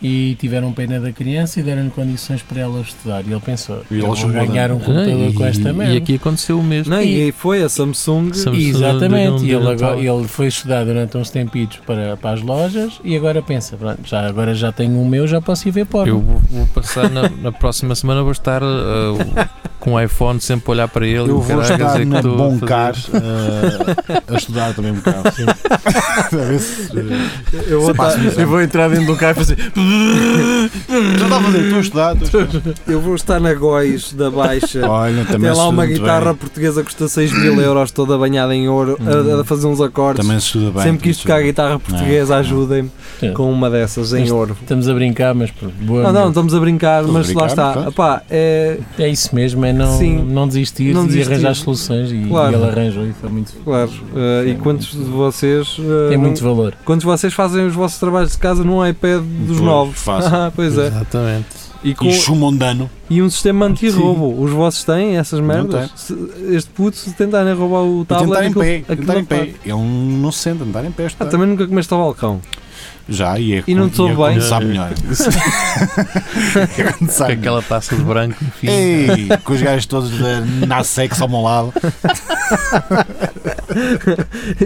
E 0.04 0.34
tiveram 0.40 0.72
pena 0.72 0.98
da 0.98 1.12
criança 1.12 1.60
e 1.60 1.62
deram-lhe 1.62 1.88
condições 1.90 2.42
para 2.42 2.60
ela 2.60 2.80
estudar. 2.80 3.22
E 3.24 3.30
ele 3.30 3.38
pensou: 3.40 3.84
E 3.88 3.94
ele 3.94 4.02
eu 4.02 4.06
vou 4.08 4.16
chamou 4.16 4.32
ganhar 4.48 4.72
um 4.72 4.78
Ah, 4.78 4.80
computador 4.80 5.30
e, 5.30 5.32
com 5.32 5.44
esta 5.44 5.68
e 5.70 5.72
merda. 5.72 5.96
aqui 5.96 6.14
aconteceu 6.16 6.58
o 6.58 6.62
mesmo. 6.64 6.92
Não, 6.92 7.00
e 7.00 7.30
foi 7.30 7.62
a 7.62 7.68
Samsung. 7.68 8.32
Samsung 8.34 8.58
Exatamente, 8.68 9.44
e 9.44 9.54
um 9.54 9.60
ele, 9.60 9.70
agora, 9.70 9.96
ele 10.00 10.26
foi 10.26 10.48
estudar 10.48 10.82
durante 10.84 11.16
uns 11.16 11.30
tempitos 11.30 11.78
para, 11.86 12.16
para 12.16 12.32
as 12.32 12.42
lojas 12.42 12.94
e 13.04 13.14
agora 13.16 13.40
pensa, 13.42 13.76
pronto, 13.76 14.00
já, 14.04 14.26
agora 14.26 14.56
já 14.56 14.72
tenho 14.72 15.00
o 15.00 15.06
meu, 15.08 15.24
já 15.28 15.40
posso 15.40 15.68
ir 15.68 15.70
ver 15.70 15.86
porno. 15.86 16.14
Eu 16.14 16.20
vou, 16.20 16.42
vou 16.50 16.66
passar 16.66 17.08
na, 17.08 17.28
na 17.28 17.52
próxima 17.52 17.94
semana, 17.94 18.24
vou 18.24 18.32
estar 18.32 18.60
uh, 18.60 18.66
com 19.82 19.94
o 19.94 20.00
iPhone 20.00 20.40
sempre 20.40 20.70
olhar 20.70 20.86
para 20.86 21.04
ele. 21.04 21.18
Eu 21.18 21.24
e 21.26 21.28
vou 21.32 21.42
caralho, 21.42 21.60
a 21.72 21.76
estar 21.88 22.04
na 22.06 22.16
estou 22.18 22.34
a 22.34 22.36
Bom 22.36 22.50
fazer- 22.52 22.66
Car 22.66 22.94
eh, 23.14 24.22
a 24.32 24.36
estudar 24.36 24.74
também 24.74 24.92
um 24.92 24.94
bocado. 24.94 25.32
Se. 26.60 26.88
Eu 27.66 27.80
vou, 27.80 27.90
estar, 27.90 28.40
eu 28.40 28.46
vou 28.48 28.62
entrar 28.62 28.88
dentro 28.88 29.06
do 29.06 29.16
carro 29.16 29.32
e 29.32 29.34
fazer. 29.34 29.56
Já 31.18 31.24
está 31.24 31.36
a 31.36 31.40
fazer, 31.42 31.58
estou 31.62 31.78
a 31.78 31.80
estudar. 31.80 32.16
Estou 32.22 32.40
a 32.40 32.44
estudar. 32.44 32.74
eu 32.86 33.00
vou 33.00 33.14
estar 33.16 33.40
na 33.40 33.54
Góis 33.54 34.12
da 34.12 34.30
Baixa. 34.30 34.88
Olha, 34.88 35.24
também 35.24 35.50
Tem 35.50 35.58
lá 35.58 35.68
uma 35.68 35.84
guitarra 35.86 36.26
bem. 36.26 36.34
portuguesa 36.36 36.80
que 36.82 36.86
custa 36.86 37.08
6 37.08 37.32
mil 37.32 37.60
euros, 37.60 37.90
toda 37.90 38.16
banhada 38.16 38.54
em 38.54 38.68
ouro, 38.68 38.96
a- 39.00 39.40
a, 39.40 39.44
fazer 39.44 39.66
uns 39.66 39.80
acordes. 39.80 40.24
Também 40.24 40.38
se 40.38 40.46
estuda 40.46 40.70
bem. 40.70 40.82
Sempre 40.84 41.02
quis 41.08 41.18
tocar 41.18 41.36
a 41.38 41.42
guitarra 41.42 41.78
portuguesa, 41.78 42.34
Não. 42.34 42.40
ajudem-me 42.40 42.90
Sim. 43.18 43.32
com 43.32 43.50
uma 43.50 43.68
dessas 43.68 44.12
em 44.12 44.20
Mas- 44.20 44.30
ouro. 44.30 44.56
Estamos 44.60 44.88
a 44.88 44.94
brincar, 44.94 45.34
mas 45.34 45.50
boa. 45.80 46.04
Não, 46.04 46.12
não, 46.12 46.28
estamos 46.28 46.54
a 46.54 46.60
brincar, 46.60 47.02
mas 47.04 47.32
lá 47.32 47.46
está. 47.46 48.22
é, 48.30 48.78
É 48.98 49.08
isso 49.08 49.34
mesmo, 49.34 49.64
é 49.64 49.71
não, 49.72 49.98
Sim. 49.98 50.18
não 50.24 50.46
desistir 50.48 50.94
Não 50.94 51.04
e 51.04 51.08
desistir. 51.08 51.32
arranjar 51.32 51.54
soluções. 51.54 52.10
E, 52.12 52.26
Claro. 52.28 52.52
e 52.52 52.54
ele 52.56 52.64
arranjou 52.70 53.06
e 53.06 53.12
foi 53.12 53.30
muito. 53.30 53.52
claro. 53.64 53.90
eh, 54.16 54.48
e 54.50 54.54
quantos 54.56 54.90
de 54.92 55.04
vocês. 55.04 55.76
eh, 55.78 56.08
Tem 56.08 56.16
não- 56.18 56.24
muito 56.26 56.42
valor. 56.42 56.74
Quantos 56.84 57.00
de 57.04 57.06
vocês 57.06 57.32
fazem 57.34 57.66
os 57.66 57.74
vossos 57.74 57.98
trabalhos 57.98 58.32
de 58.32 58.38
casa 58.38 58.62
num 58.64 58.84
iPad 58.86 59.20
dos 59.22 59.56
Pois, 59.58 59.60
novos? 59.60 59.98
fácil. 60.00 60.30
Ah, 60.34 60.52
pois 60.54 60.76
é. 60.78 60.86
Exatamente. 60.88 61.46
E, 61.84 61.94
com, 61.96 62.04
E 62.06 62.12
e 63.10 63.20
um 63.22 63.28
sistema 63.28 63.66
anti-roubo. 63.66 64.40
Os 64.40 64.52
vossos 64.52 64.84
têm 64.84 65.16
essas 65.16 65.40
merdas? 65.40 65.90
Se- 65.96 66.16
este 66.52 66.70
puto, 66.70 66.96
se 66.96 67.12
tentarem 67.12 67.52
roubar 67.54 67.82
o 67.82 68.04
tablet. 68.04 68.40
tentar 68.40 68.46
em 68.46 68.82
pé. 68.84 68.94
Tentar 68.96 69.18
em 69.18 69.24
pé. 69.24 69.50
Ele 69.64 69.74
não 70.20 70.30
se 70.30 70.38
senta, 70.38 70.64
tentar 70.64 70.84
em 70.84 70.92
pé. 70.92 71.08
Ah, 71.18 71.24
também 71.26 71.48
nunca 71.48 71.66
comeste 71.66 71.92
ao 71.92 71.98
balcão. 72.00 72.40
Já, 73.08 73.36
e 73.38 73.54
é 73.54 73.64
E 73.66 73.74
não 73.74 73.88
te 73.90 73.96
soube 73.96 74.14
bem? 74.14 74.40
Sabe 74.40 74.66
melhor. 74.66 74.90
Com 76.98 77.08
Sabe 77.08 77.32
aquela 77.34 77.60
taça 77.62 77.94
de 77.96 78.02
branco, 78.02 78.36
enfim. 78.42 78.66
Ei, 78.68 79.28
com 79.44 79.52
os 79.52 79.60
gajos 79.62 79.86
todos 79.86 80.10
da 80.18 80.40
Nasex 80.66 81.20
ao 81.20 81.28
meu 81.28 81.42
lado. 81.42 81.72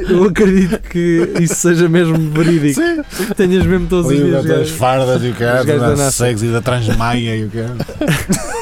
Eu 0.09 0.25
acredito 0.25 0.79
que 0.89 1.33
isso 1.41 1.55
seja 1.55 1.89
mesmo 1.89 2.17
verídico. 2.31 2.81
Sim. 2.81 3.03
Tenhas 3.37 3.65
mesmo 3.65 3.87
todos 3.87 4.11
os 4.11 4.17
dias. 4.17 4.33
das 4.33 4.47
gajos. 4.47 4.71
fardas 4.73 5.23
e 5.23 5.29
o 5.29 5.33
Os 5.33 5.39
cara, 5.39 5.65
gajos 5.65 5.83
da 5.83 5.97
Nasex. 5.97 6.43
E 6.43 6.47
da 6.49 6.61
Transmaia 6.61 7.37
e 7.37 7.45
o 7.45 7.51
cara. 7.51 7.77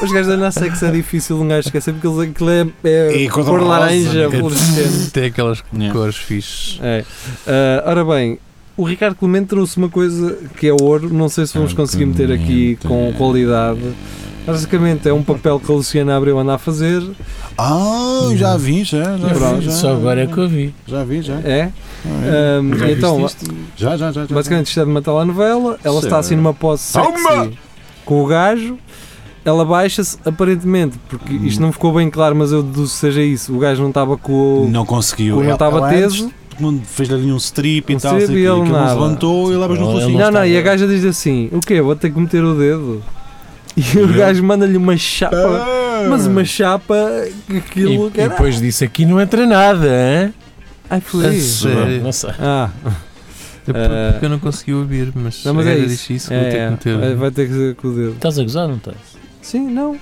Os 0.01 0.11
gajos 0.11 0.27
da 0.27 0.37
Nasex 0.37 0.83
é 0.83 0.91
difícil 0.91 1.37
de 1.37 1.43
um 1.43 1.47
gajo 1.47 1.67
esquecer 1.67 1.93
porque 1.93 2.07
eles- 2.07 2.31
aquilo 2.31 2.49
é, 2.49 2.67
é 2.83 3.17
E 3.17 3.29
cor 3.29 3.61
laranja, 3.61 4.29
fluorescente. 4.29 5.11
Tem 5.11 5.25
aquelas 5.25 5.63
Yeah. 5.73 5.93
cores 5.93 6.15
fixes. 6.15 6.79
É. 6.81 7.03
Ah, 7.47 7.83
ora 7.87 8.05
bem, 8.05 8.37
o 8.77 8.83
Ricardo 8.83 9.15
Clemente 9.15 9.47
trouxe 9.47 9.77
uma 9.77 9.89
coisa 9.89 10.37
que 10.57 10.67
é 10.67 10.73
ouro, 10.73 11.13
não 11.13 11.29
sei 11.29 11.45
se 11.45 11.53
vamos 11.57 11.73
conseguir 11.73 12.05
meter 12.05 12.31
aqui 12.31 12.77
com 12.81 12.87
Clemente. 12.89 13.17
qualidade. 13.17 13.79
Basicamente 14.45 15.09
é 15.09 15.13
um 15.13 15.23
papel 15.23 15.59
que 15.59 15.71
a 15.71 15.73
Luciana 15.75 16.15
Abreu 16.15 16.37
anda 16.37 16.53
a 16.53 16.57
fazer. 16.59 17.01
Ah, 17.57 18.29
já 18.35 18.55
vi, 18.57 18.83
já, 18.83 19.17
já 19.17 19.29
Pronto. 19.29 19.59
vi. 19.59 19.65
Já, 19.65 19.71
Só 19.71 19.93
agora 19.93 20.23
é 20.23 20.27
que 20.27 20.37
eu 20.37 20.47
vi. 20.47 20.73
Já 20.85 21.03
vi, 21.03 21.21
já. 21.23 21.35
É? 21.39 21.71
Ah, 22.05 22.59
Ahm, 22.59 22.77
Já 22.77 22.91
então, 22.91 23.17
viste 23.23 23.41
isto? 23.43 23.55
Já, 23.75 23.97
já, 23.97 24.11
já. 24.11 24.25
já. 24.25 24.35
basicamente 24.35 24.67
isto 24.67 24.79
é 24.79 24.83
de 24.85 24.91
uma 24.91 25.01
telenovela. 25.01 25.79
Ela 25.83 25.99
está 25.99 26.19
assim 26.19 26.35
numa 26.35 26.53
pose 26.53 26.93
Toma! 26.93 27.17
sexy 27.17 27.57
com 28.05 28.23
o 28.23 28.27
gajo. 28.27 28.77
Ela 29.43 29.63
baixa-se, 29.65 30.17
aparentemente, 30.25 30.97
porque 31.07 31.33
isto 31.33 31.61
não 31.61 31.71
ficou 31.71 31.93
bem 31.93 32.09
claro, 32.09 32.35
mas 32.35 32.51
eu 32.51 32.61
deduzo 32.63 32.93
que 32.93 32.99
seja 32.99 33.21
isso. 33.23 33.55
O 33.55 33.59
gajo 33.59 33.81
não 33.81 33.89
estava 33.89 34.15
com 34.17 34.63
o. 34.65 34.69
Não 34.69 34.85
conseguiu. 34.85 35.41
não 35.43 35.53
estava 35.53 35.77
ela 35.77 35.89
teso. 35.89 36.31
Quando 36.57 36.83
fez 36.85 37.11
ali 37.11 37.31
um 37.31 37.37
strip 37.37 37.93
Um 37.93 37.97
e 37.97 37.99
tal, 37.99 38.17
strip 38.19 38.39
e 38.39 38.43
quê, 38.43 38.49
ele 38.49 38.69
nada. 38.71 38.93
levantou 38.93 39.51
e 39.51 39.57
levas 39.57 39.77
no 39.79 39.85
Ele 39.85 39.93
rocinho. 39.99 40.19
Não, 40.19 40.31
não, 40.31 40.45
e 40.45 40.57
a 40.57 40.61
gaja 40.61 40.87
diz 40.87 41.03
assim: 41.05 41.49
O 41.51 41.59
quê? 41.59 41.81
Vou 41.81 41.95
ter 41.95 42.11
que 42.11 42.19
meter 42.19 42.43
o 42.43 42.55
dedo. 42.55 43.03
E 43.77 43.97
o 43.99 44.07
gajo 44.07 44.41
manda-lhe 44.41 44.77
uma 44.77 44.95
chapa. 44.95 45.35
Ah. 45.35 46.07
Mas 46.09 46.25
uma 46.25 46.45
chapa 46.45 46.95
que 47.45 47.53
E, 47.53 47.57
aquilo. 47.57 48.07
e 48.07 48.11
que 48.11 48.21
era- 48.21 48.29
depois 48.29 48.59
disse 48.61 48.85
aqui 48.85 49.05
não 49.05 49.19
entra 49.19 49.45
nada, 49.45 49.85
hein? 49.87 50.33
Ai, 50.89 51.01
sério? 51.39 52.01
Não 52.01 52.11
sei. 52.13 52.29
Ah, 52.39 52.69
É 53.67 53.71
Eh, 53.71 54.11
porque 54.11 54.25
eu 54.25 54.29
não 54.29 54.39
consegui 54.39 54.73
ouvir, 54.73 55.11
mas, 55.15 55.43
não, 55.43 55.53
mas 55.55 55.65
a 55.67 55.71
é 55.71 55.73
gaja 55.73 55.85
isso. 55.87 55.95
disse 55.95 56.13
isso, 56.13 56.29
vou 56.29 56.37
É, 56.37 56.49
ter 56.51 56.57
é, 56.57 56.65
que 56.65 56.71
meter. 56.71 56.97
vai- 56.99 57.15
vai 57.15 57.31
ter 57.31 57.47
que 57.49 57.73
com 57.81 57.87
o 57.87 57.95
dedo. 57.95 58.11
Estás 58.11 58.37
a 58.39 58.43
gozar, 58.43 58.67
não 58.67 58.75
estás? 58.77 58.95
Sim, 59.41 59.67
não. 59.67 59.97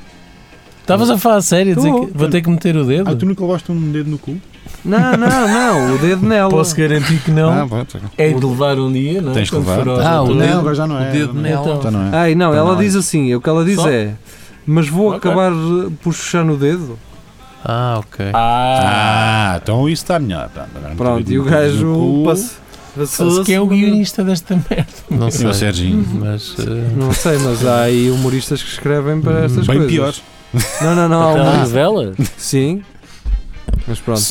Estavas 0.81 1.09
a 1.09 1.17
falar 1.17 1.37
a 1.37 1.41
sério, 1.41 1.71
a 1.71 1.75
dizer 1.75 1.89
que 1.91 2.07
vou 2.13 2.29
ter 2.29 2.41
que 2.41 2.49
meter 2.49 2.75
o 2.75 2.83
dedo? 2.85 3.09
Ah, 3.09 3.15
tu 3.15 3.25
nunca 3.25 3.41
levaste 3.41 3.71
um 3.71 3.91
dedo 3.91 4.09
no 4.11 4.17
cu? 4.19 4.37
Não, 4.85 5.17
não, 5.17 5.47
não. 5.47 5.95
O 5.95 5.97
dedo 5.97 6.25
nela. 6.25 6.49
Posso 6.49 6.75
garantir 6.75 7.19
que 7.23 7.31
não. 7.31 7.49
Ah, 7.63 7.65
pronto. 7.67 7.97
é 8.17 8.29
de 8.33 8.45
levar 8.45 8.77
um 8.77 8.91
dia, 8.91 9.21
não 9.21 9.31
é? 9.31 9.33
Tens 9.35 9.49
que 9.49 9.55
Quando 9.55 9.67
levar. 9.69 9.83
for 9.85 10.01
Ah, 10.05 10.21
o 10.21 10.27
dedo- 10.27 10.39
Não, 10.39 10.59
agora 10.59 10.75
já 10.75 10.87
não 10.87 10.99
é. 11.01 11.09
o 11.09 11.11
dedo 11.13 11.33
Não, 11.33 11.41
nela. 11.41 11.61
Então. 11.61 11.81
Já 11.81 11.91
não 11.91 12.01
é. 12.01 12.09
Ai, 12.17 12.35
não, 12.35 12.51
Tá 12.51 12.57
ela 12.57 12.71
não. 12.73 12.79
diz 12.79 12.95
assim: 12.95 13.33
o 13.33 13.39
que 13.41 13.49
ela 13.49 13.63
diz 13.63 13.75
Só? 13.75 13.89
é. 13.89 14.13
Mas 14.65 14.87
vou 14.89 15.07
Ok. 15.13 15.17
acabar 15.31 15.51
eh, 15.51 15.89
por 16.01 16.13
chuchar 16.13 16.43
no 16.45 16.57
dedo. 16.57 16.97
Ah, 17.63 17.95
ok. 17.99 18.25
Ah, 18.33 19.53
Ah, 19.53 19.59
então 19.63 19.87
isso 19.87 20.03
está 20.03 20.19
melhor. 20.19 20.49
Pronto, 20.49 20.69
agora 21.01 21.23
e 21.27 21.39
o 21.39 21.43
no 21.45 21.49
gajo 21.49 21.93
cu. 21.93 22.23
passa- 22.25 22.51
passou-se. 22.97 23.43
que 23.43 23.53
é 23.53 23.61
o 23.61 23.65
guionista 23.67 24.21
desta 24.23 24.53
merda. 24.69 24.85
Não 25.09 25.29
E 25.29 25.31
sei. 25.31 25.47
o 25.47 25.53
Serginho. 25.53 26.05
Mas. 26.19 26.55
eh, 26.59 26.63
Não 26.95 27.13
sei, 27.13 27.37
mas 27.37 27.65
há 27.65 27.83
aí 27.83 28.11
humoristas 28.11 28.61
que 28.61 28.69
escrevem 28.69 29.21
para 29.21 29.45
estas 29.45 29.65
Bem 29.65 29.77
coisas. 29.77 29.91
pior. 29.93 30.13
Não, 30.81 30.93
não, 30.95 31.07
não. 31.09 31.21
há 31.21 31.29
Aquela 31.31 31.43
humoristas- 31.51 31.69
novela? 31.69 32.13
Sim. 32.37 32.81
Mas 33.87 33.99
pronto. 33.99 34.21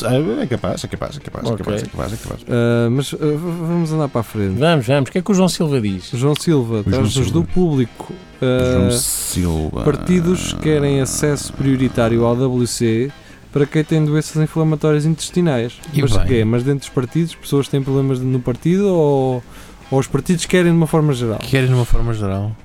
É 0.40 0.46
capaz, 0.46 0.82
é 0.84 0.88
capaz, 0.88 1.16
é 1.16 1.20
capaz, 1.20 1.44
é 1.44 1.48
Ok. 1.52 1.58
capaz, 1.64 1.82
é 1.82 1.86
capaz, 1.86 2.12
é 2.12 2.16
capaz. 2.16 2.40
Ah, 2.48 2.88
mas 2.90 3.12
ah, 3.14 3.16
v- 3.18 3.36
vamos 3.36 3.92
andar 3.92 4.08
para 4.08 4.20
a 4.22 4.24
frente. 4.24 4.58
Vamos, 4.58 4.86
vamos. 4.86 5.08
O 5.10 5.12
que 5.12 5.18
é 5.18 5.22
que 5.22 5.30
o 5.30 5.34
João 5.34 5.48
Silva 5.48 5.80
diz? 5.80 6.10
João 6.14 6.34
Silva, 6.34 6.82
Silva. 7.06 7.30
do 7.30 7.44
público. 7.44 8.12
ah, 8.40 8.72
João 8.72 8.90
Silva. 8.92 9.82
partidos 9.84 10.54
querem 10.54 11.00
acesso 11.00 11.52
prioritário 11.52 12.24
ao 12.24 12.34
WC 12.34 13.10
para 13.52 13.66
quem 13.66 13.84
tem 13.84 14.02
doenças 14.02 14.42
inflamatórias 14.42 15.04
intestinais. 15.04 15.74
E 15.92 16.00
mas 16.00 16.16
bem. 16.16 16.26
quê? 16.26 16.44
Mas 16.44 16.62
dentro 16.62 16.80
dos 16.80 16.88
partidos, 16.88 17.34
pessoas 17.34 17.68
têm 17.68 17.82
problemas 17.82 18.18
no 18.20 18.40
partido 18.40 18.86
ou, 18.88 19.42
ou 19.90 19.98
os 19.98 20.06
partidos 20.06 20.46
querem 20.46 20.72
de 20.72 20.76
uma 20.78 20.86
forma 20.86 21.12
geral? 21.12 21.36
Queres 21.40 21.68
de 21.68 21.74
uma 21.74 21.84
forma 21.84 22.14
geral? 22.14 22.56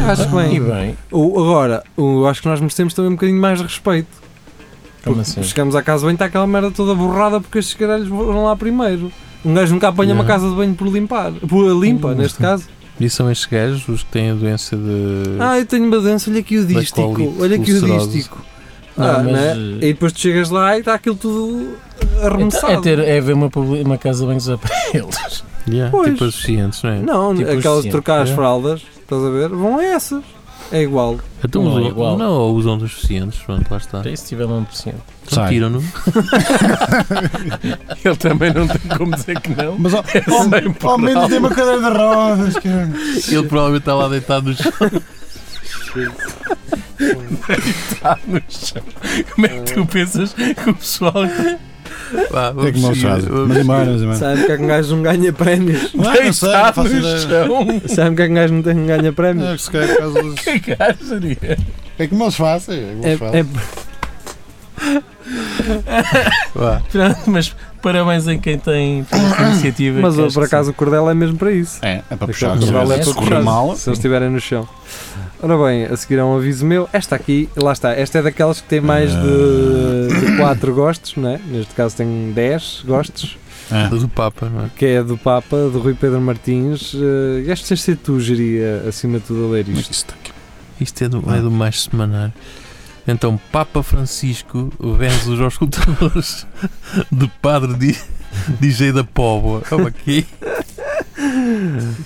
Eu 0.00 0.10
acho 0.10 0.26
que 0.30 0.34
E 0.34 0.60
bem. 0.60 0.62
bem, 0.62 0.96
O- 1.12 1.38
agora, 1.38 1.84
o- 1.94 2.20
eu 2.20 2.26
acho 2.26 2.40
que 2.40 2.48
nós 2.48 2.58
merecemos 2.58 2.94
também 2.94 3.10
um 3.10 3.14
bocadinho 3.14 3.38
mais 3.38 3.58
de 3.58 3.64
respeito. 3.64 4.24
Como 5.06 5.20
assim? 5.20 5.42
Chegamos 5.42 5.74
à 5.74 5.82
casa 5.82 6.00
de 6.00 6.04
banho, 6.06 6.14
está 6.14 6.24
aquela 6.26 6.46
merda 6.46 6.70
toda 6.70 6.94
borrada 6.94 7.40
porque 7.40 7.58
estes 7.58 7.74
caralhos 7.74 8.08
vão 8.08 8.44
lá 8.44 8.54
primeiro. 8.56 9.10
Um 9.44 9.54
gajo 9.54 9.72
nunca 9.74 9.88
apanha 9.88 10.12
uma 10.14 10.24
casa 10.24 10.48
de 10.48 10.54
banho 10.54 10.74
por 10.74 10.88
limpar. 10.88 11.32
Por 11.32 11.64
limpa, 11.80 12.08
Hum. 12.08 12.14
neste 12.14 12.38
caso. 12.38 12.64
E 12.98 13.10
são 13.10 13.30
estes 13.30 13.46
gajos 13.46 13.86
os 13.88 14.02
que 14.02 14.10
têm 14.10 14.30
a 14.30 14.34
doença 14.34 14.74
de. 14.74 15.36
Ah, 15.38 15.58
eu 15.58 15.66
tenho 15.66 15.84
uma 15.86 16.00
doença, 16.00 16.30
olha 16.30 16.40
aqui 16.40 16.56
o 16.56 16.64
dístico. 16.66 17.34
Olha 17.38 17.56
aqui 17.56 17.70
o 17.70 17.74
ulcerosa. 17.74 18.08
dístico. 18.10 18.42
Não, 18.96 19.04
Ah, 19.06 19.22
mas, 19.22 19.32
né? 19.34 19.54
E 19.82 19.92
depois 19.92 20.12
tu 20.14 20.20
chegas 20.20 20.48
lá 20.48 20.74
e 20.76 20.80
está 20.80 20.94
aquilo 20.94 21.14
tudo 21.14 21.76
arremessado. 22.22 22.72
É, 22.72 22.80
ter, 22.80 22.98
é 23.00 23.20
ver 23.20 23.34
uma, 23.34 23.50
publi- 23.50 23.82
uma 23.82 23.98
casa 23.98 24.20
de 24.20 24.26
banho 24.26 24.58
para 24.58 24.70
eles. 24.98 25.44
Yeah, 25.68 25.90
Pois. 25.90 26.10
tipo 26.12 26.24
as 26.24 26.32
deficientes, 26.32 26.82
não 26.82 26.90
é? 26.90 26.98
Não, 27.02 27.34
Tipo 27.36 27.50
os 27.50 27.58
aquelas 27.58 27.76
de 27.76 27.82
cientes, 27.82 27.90
trocar 27.92 28.22
as 28.22 28.30
é? 28.30 28.34
fraldas, 28.34 28.82
estás 28.98 29.22
a 29.22 29.28
ver? 29.28 29.48
Vão 29.50 29.76
a 29.78 29.84
essas. 29.84 30.24
É 30.72 30.82
igual. 30.82 31.18
Então 31.44 31.62
Não 31.62 31.72
é 31.72 31.74
usam, 31.80 31.88
igual. 31.90 32.18
não, 32.18 32.50
usam 32.50 32.78
dos 32.78 32.90
deficientes, 32.90 33.38
pronto, 33.40 33.70
lá 33.70 33.76
está. 33.76 34.00
Para 34.00 34.10
isso 34.10 34.26
tiver 34.26 34.46
um 34.46 34.64
paciente. 34.64 34.98
Então 35.30 35.48
tiram-no. 35.48 35.80
Ele 38.04 38.16
também 38.16 38.52
não 38.52 38.66
tem 38.66 38.80
como 38.98 39.14
dizer 39.14 39.40
que 39.40 39.50
não. 39.54 39.78
Mas 39.78 39.94
ao, 39.94 40.02
ao, 40.84 40.90
ao 40.92 40.98
menos 40.98 41.28
tem 41.28 41.38
uma 41.38 41.50
cadeira 41.50 41.90
de 41.90 41.96
rodas, 41.98 42.54
cara. 42.58 42.90
Ele 43.28 43.42
provavelmente 43.46 43.82
está 43.82 43.94
lá 43.94 44.08
deitado 44.08 44.48
no 44.50 44.56
chão. 44.56 44.72
Está 47.92 48.18
no 48.26 48.42
chão. 48.48 48.82
Como 49.34 49.46
é 49.46 49.60
que 49.60 49.74
tu 49.74 49.86
pensas 49.86 50.32
que 50.34 50.70
o 50.70 50.74
pessoal. 50.74 51.12
Vá, 52.30 52.52
que 52.52 52.60
é 52.60 52.70
vamos 52.70 52.70
que 52.72 52.80
seguir, 52.80 53.00
fazem? 53.00 53.28
vamos 53.30 53.48
Mas 53.48 53.58
embora. 53.58 54.14
Sabe 54.16 54.44
que 54.44 54.52
é 54.52 54.56
que 54.56 54.62
um 54.62 54.66
gajo 54.66 54.96
não 54.96 55.02
ganha 55.02 55.32
prémios? 55.32 55.94
Não, 55.94 56.04
não 56.04 56.32
sei, 56.32 56.52
não 56.52 56.72
faço 56.72 56.96
ideia. 56.96 57.18
chão. 57.18 57.80
Sabe 57.86 58.16
que 58.16 58.22
é 58.22 58.26
que 58.26 58.30
um 58.32 58.34
gajo 58.34 58.54
não 58.54 58.62
tem 58.62 58.74
não 58.74 58.86
ganha 58.86 59.12
prémios? 59.12 59.46
É, 59.48 59.58
se 59.58 59.70
calhar 59.70 59.88
por 59.88 59.98
causa 59.98 60.22
dos- 60.22 60.40
Que 60.44 60.76
gajo 60.76 60.98
seria? 61.08 61.58
É 61.98 62.06
como 62.06 62.24
eles 62.24 62.34
fazem. 62.36 62.78
É 62.78 62.86
como 62.92 63.04
É, 63.04 63.08
eles 63.08 63.18
fazem. 63.18 63.40
é- 63.40 64.96
Vá. 66.54 66.82
Pronto, 66.92 67.18
mas 67.30 67.54
parabéns 67.92 68.26
a 68.26 68.36
quem 68.36 68.58
tem, 68.58 69.04
tem 69.04 69.24
esta 69.26 69.42
iniciativa. 69.42 70.00
mas 70.00 70.14
que 70.16 70.20
ó, 70.20 70.26
acho 70.26 70.34
por 70.34 70.44
acaso 70.44 70.70
o 70.70 70.74
cordel 70.74 71.08
é 71.08 71.14
mesmo 71.14 71.36
para 71.38 71.52
isso. 71.52 71.78
É, 71.82 72.02
é 72.10 72.16
para 72.16 72.26
puxar. 72.26 72.58
cordel 72.58 72.92
é 72.92 72.96
se 72.98 73.04
para 73.04 73.14
correr 73.14 73.28
puxar, 73.28 73.42
mal, 73.42 73.76
se 73.76 73.88
eles 73.88 73.98
estiverem 73.98 74.28
no 74.30 74.40
chão. 74.40 74.68
Ora 75.42 75.56
bem, 75.66 75.84
a 75.84 75.96
seguir 75.96 76.18
é 76.18 76.24
um 76.24 76.36
aviso 76.36 76.64
meu. 76.64 76.88
Esta 76.92 77.14
aqui, 77.14 77.48
lá 77.56 77.72
está, 77.72 77.92
esta 77.92 78.18
é 78.18 78.22
daquelas 78.22 78.60
que 78.60 78.66
tem 78.68 78.80
mais 78.80 79.10
de 79.12 80.36
4 80.38 80.74
gostos, 80.74 81.14
não 81.16 81.28
é? 81.30 81.40
Neste 81.46 81.74
caso 81.74 81.94
tem 81.96 82.32
10 82.34 82.82
gostos, 82.86 83.36
É. 83.70 83.88
Do 83.88 84.08
Papa, 84.08 84.48
não 84.48 84.64
é? 84.64 84.70
que 84.76 84.84
é 84.86 85.02
do 85.02 85.16
Papa, 85.18 85.56
do 85.56 85.78
Rui 85.80 85.94
Pedro 85.94 86.20
Martins. 86.20 86.94
Uh, 86.94 87.42
este 87.46 87.68
tens 87.68 87.78
de 87.78 87.84
ser 87.84 87.96
tu, 87.96 88.18
geria, 88.20 88.84
acima 88.88 89.18
de 89.18 89.24
tudo, 89.24 89.46
a 89.46 89.50
ler 89.50 89.64
Mas 89.68 89.78
isto. 89.80 89.92
isto 89.92 90.14
aqui- 90.20 90.32
Isto 90.80 91.04
é 91.04 91.08
do, 91.08 91.24
é 91.34 91.40
do 91.40 91.50
mais 91.50 91.82
semanário. 91.82 92.32
Então, 93.08 93.38
Papa 93.52 93.82
Francisco 93.82 94.72
vence 94.98 95.28
os 95.30 95.40
auscultadores 95.40 96.46
de 97.10 97.28
Padre 97.40 97.74
Di- 97.74 97.98
DJ 98.60 98.92
da 98.92 99.04
Póvoa. 99.04 99.62
Olha 99.70 99.88
aqui. 99.88 100.26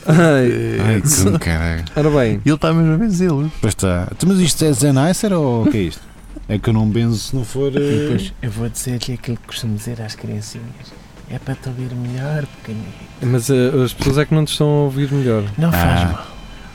Ai, 0.07 0.81
Ai, 0.95 1.01
que 1.03 1.39
caralho. 1.39 1.85
ora 1.97 2.11
bem, 2.11 2.41
Ele 2.45 2.55
está 2.55 2.73
mesmo 2.73 2.95
a 2.95 2.97
benzê-los. 2.99 3.51
Pois 3.61 3.73
está. 3.73 4.09
Então, 4.13 4.29
Mas 4.29 4.39
isto 4.41 4.65
é 4.65 4.73
Zen 4.73 4.93
Nicer 4.93 5.33
ou 5.33 5.65
o 5.65 5.71
que 5.71 5.77
é 5.79 5.81
isto? 5.83 6.03
É 6.49 6.59
que 6.59 6.69
eu 6.69 6.73
não 6.75 6.89
benzo 6.89 7.19
se 7.19 7.35
não 7.37 7.45
for. 7.45 7.73
E 7.73 7.77
eh, 7.77 8.03
depois 8.03 8.33
eu 8.43 8.51
vou 8.51 8.69
dizer-lhe 8.69 9.15
aquilo 9.15 9.37
que 9.37 9.47
costumo 9.47 9.77
dizer 9.77 10.01
às 10.03 10.15
criancinhas. 10.15 10.93
É 11.29 11.39
para 11.39 11.55
te 11.55 11.69
ouvir 11.69 11.95
melhor, 11.95 12.45
pequenino. 12.57 12.85
mas 13.23 13.49
uh, 13.51 13.83
as 13.85 13.93
pessoas 13.93 14.19
é 14.19 14.25
que 14.25 14.35
não 14.35 14.45
te 14.45 14.51
estão 14.53 14.67
a 14.67 14.83
ouvir 14.83 15.13
melhor. 15.13 15.45
Não 15.57 15.71
faz 15.71 16.03
Ah. 16.03 16.07
mal. 16.13 16.27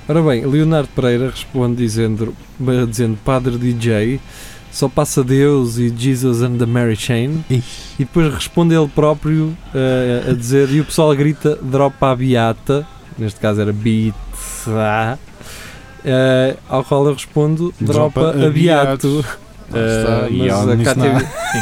Ora 0.07 0.21
bem, 0.21 0.45
Leonardo 0.45 0.87
Pereira 0.95 1.29
responde 1.29 1.77
dizendo, 1.77 2.35
dizendo 2.87 3.17
Padre 3.25 3.57
DJ, 3.57 4.19
só 4.71 4.87
passa 4.87 5.23
Deus 5.23 5.77
e 5.79 5.89
Jesus 5.95 6.43
and 6.43 6.57
the 6.57 6.65
Mary 6.65 6.95
Chain. 6.95 7.43
Ixi. 7.49 7.63
E 7.97 8.03
depois 8.05 8.31
responde 8.33 8.75
ele 8.75 8.87
próprio 8.87 9.55
eh, 9.73 10.25
a 10.29 10.33
dizer, 10.33 10.69
e 10.69 10.79
o 10.81 10.85
pessoal 10.85 11.15
grita, 11.15 11.57
dropa 11.61 12.11
a 12.11 12.15
beata, 12.15 12.85
neste 13.17 13.39
caso 13.39 13.61
era 13.61 13.73
beat, 13.73 14.13
eh, 16.03 16.55
ao 16.69 16.83
qual 16.83 17.05
eu 17.07 17.13
respondo, 17.13 17.73
dropa, 17.79 18.29
a 18.31 18.49
beato. 18.49 19.25
E 20.29 20.47
mas 20.47 20.69
a 20.69 20.77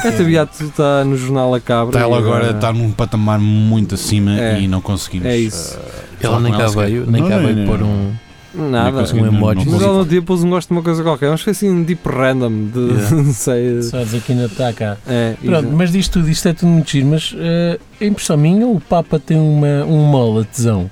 Cátia, 0.01 0.25
Beato 0.25 0.61
está 0.65 1.05
no 1.05 1.15
jornal 1.15 1.55
A 1.55 1.59
Cabra. 1.61 1.97
Ela 2.01 2.17
agora 2.17 2.51
está 2.51 2.73
num 2.73 2.91
patamar 2.91 3.39
muito 3.39 3.95
acima 3.95 4.37
É. 4.37 4.59
e 4.59 4.67
não 4.67 4.81
conseguimos. 4.81 5.25
É 5.27 5.37
isso. 5.37 5.77
eh, 5.79 6.25
Ela 6.25 6.39
nem 6.41 6.51
cá 6.51 6.67
veio, 6.67 7.09
nem 7.09 7.25
cá 7.25 7.37
veio 7.37 7.65
pôr 7.65 7.81
um, 7.81 8.11
Nada. 8.53 8.89
Um 9.13 9.17
não- 9.17 9.25
emoji. 9.27 9.65
não 9.69 9.73
Mas 9.79 9.81
no 9.81 10.05
dia 10.05 10.21
pôs 10.21 10.43
um 10.43 10.49
gosto 10.49 10.67
de 10.69 10.73
uma 10.75 10.83
coisa 10.83 11.01
qualquer, 11.01 11.27
uma 11.29 11.35
espécie 11.35 11.65
assim, 11.67 11.83
deep 11.83 12.07
random, 12.07 12.65
de, 12.67 12.79
Yeah. 12.79 13.09
não 13.15 13.33
sei. 13.33 13.81
Só 13.81 13.97
dizer 14.03 14.21
que 14.21 14.31
ainda 14.33 14.45
está 14.45 14.71
cá. 14.73 14.97
É, 15.07 15.35
Pronto, 15.43 15.67
isso. 15.67 15.75
mas 15.75 15.91
disto 15.91 16.13
tudo, 16.19 16.29
isto 16.29 16.47
é 16.47 16.53
tudo 16.53 16.67
muito 16.69 16.91
giro, 16.91 17.07
mas 17.07 17.33
eh, 17.37 17.79
é 17.99 18.05
impressão 18.05 18.37
minha, 18.37 18.67
o 18.67 18.79
Papa 18.79 19.19
tem 19.19 19.37
uma, 19.39 19.83
um 19.85 20.05
moletezão. 20.05 20.89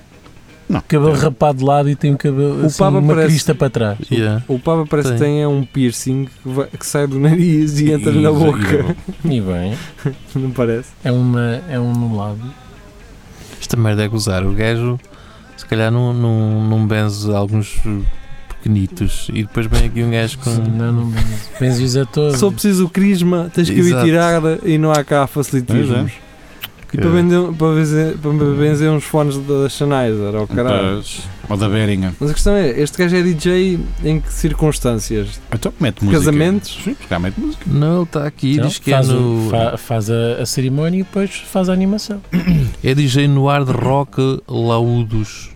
Não. 0.67 0.81
Cabelo 0.87 1.13
rapado 1.13 1.57
de 1.59 1.65
lado 1.65 1.89
e 1.89 1.95
tem 1.97 2.13
um 2.13 2.17
cabelo 2.17 2.63
O 2.63 2.65
assim, 2.65 2.77
Papa 2.79 2.97
uma 2.97 3.13
parece- 3.13 3.27
crista 3.27 3.53
para 3.53 3.69
trás. 3.69 3.97
Yeah. 4.09 4.41
O 4.47 4.57
Papa 4.57 4.85
parece 4.89 5.11
que 5.11 5.17
Tem. 5.19 5.27
tem 5.33 5.41
é 5.43 5.47
um 5.47 5.63
piercing 5.65 6.25
que, 6.25 6.31
vai- 6.49 6.67
que 6.67 6.85
sai 6.87 7.05
do 7.07 7.19
nariz 7.19 7.77
e 7.79 7.91
entra 7.91 8.11
E- 8.11 8.21
na 8.21 8.29
e- 8.29 8.33
boca. 8.33 8.95
E 9.25 9.41
bem, 9.41 9.77
Não 10.33 10.49
parece? 10.51 10.87
é, 11.03 11.11
uma, 11.11 11.61
é 11.69 11.77
um 11.77 11.91
no 11.93 12.15
lado. 12.15 12.39
Esta 13.59 13.75
merda 13.77 14.03
é 14.03 14.07
gozar. 14.07 14.45
O 14.45 14.53
gajo, 14.53 14.97
se 15.61 15.65
calhar, 15.67 15.91
não, 15.91 16.11
não, 16.11 16.67
não 16.67 16.87
benze 16.87 17.31
alguns 17.31 17.79
pequenitos. 18.49 19.27
E 19.31 19.43
depois 19.43 19.67
vem 19.67 19.85
aqui 19.85 20.03
um 20.03 20.09
gajo 20.09 20.39
com. 20.39 20.49
Não, 20.49 20.91
não 20.91 21.13
a 22.01 22.05
todos. 22.05 22.39
Só 22.39 22.49
preciso 22.49 22.85
o 22.85 22.89
crisma, 22.89 23.51
tens 23.53 23.69
que 23.69 23.79
o 23.79 23.87
ir 23.87 24.03
tirar 24.03 24.41
e 24.63 24.77
não 24.79 24.91
há 24.91 25.03
cá 25.03 25.27
facilitismos. 25.27 26.11
E 26.93 26.97
para, 26.97 27.09
vender, 27.09 27.41
para, 27.53 27.73
benzer, 27.75 28.17
para 28.17 28.31
benzer 28.31 28.89
uns 28.91 29.03
fones 29.05 29.37
da 29.37 29.69
Sennheiser, 29.69 30.35
ou 30.35 30.45
caralho. 30.47 30.95
Pois, 30.95 31.21
Ou 31.49 31.55
da 31.57 31.69
Beringa. 31.69 32.13
Mas 32.19 32.29
a 32.31 32.33
questão 32.33 32.53
é, 32.53 32.69
este 32.79 32.97
gajo 32.97 33.15
é 33.15 33.21
DJ 33.21 33.79
em 34.03 34.19
que 34.19 34.31
circunstâncias? 34.31 35.39
Então 35.53 35.73
mete 35.79 36.03
música. 36.03 36.19
Casamentos? 36.19 36.79
Sim, 36.83 36.93
porque 36.93 37.17
mete 37.17 37.39
música. 37.39 37.63
Não, 37.67 37.95
ele 37.95 38.03
está 38.03 38.25
aqui, 38.27 38.53
Então, 38.53 38.67
diz 38.67 38.77
que 38.77 38.91
faz, 38.91 39.09
é 39.09 39.13
o- 39.13 39.15
no. 39.19 39.49
fa- 39.49 39.77
faz 39.77 40.09
a, 40.09 40.41
a 40.41 40.45
cerimónia 40.45 40.99
e 40.99 41.03
depois 41.03 41.31
faz 41.35 41.69
a 41.69 41.73
animação. 41.73 42.21
É 42.83 42.93
DJ 42.95 43.27
no 43.27 43.45
hard 43.47 43.69
rock 43.69 44.41
Laudos. 44.47 45.51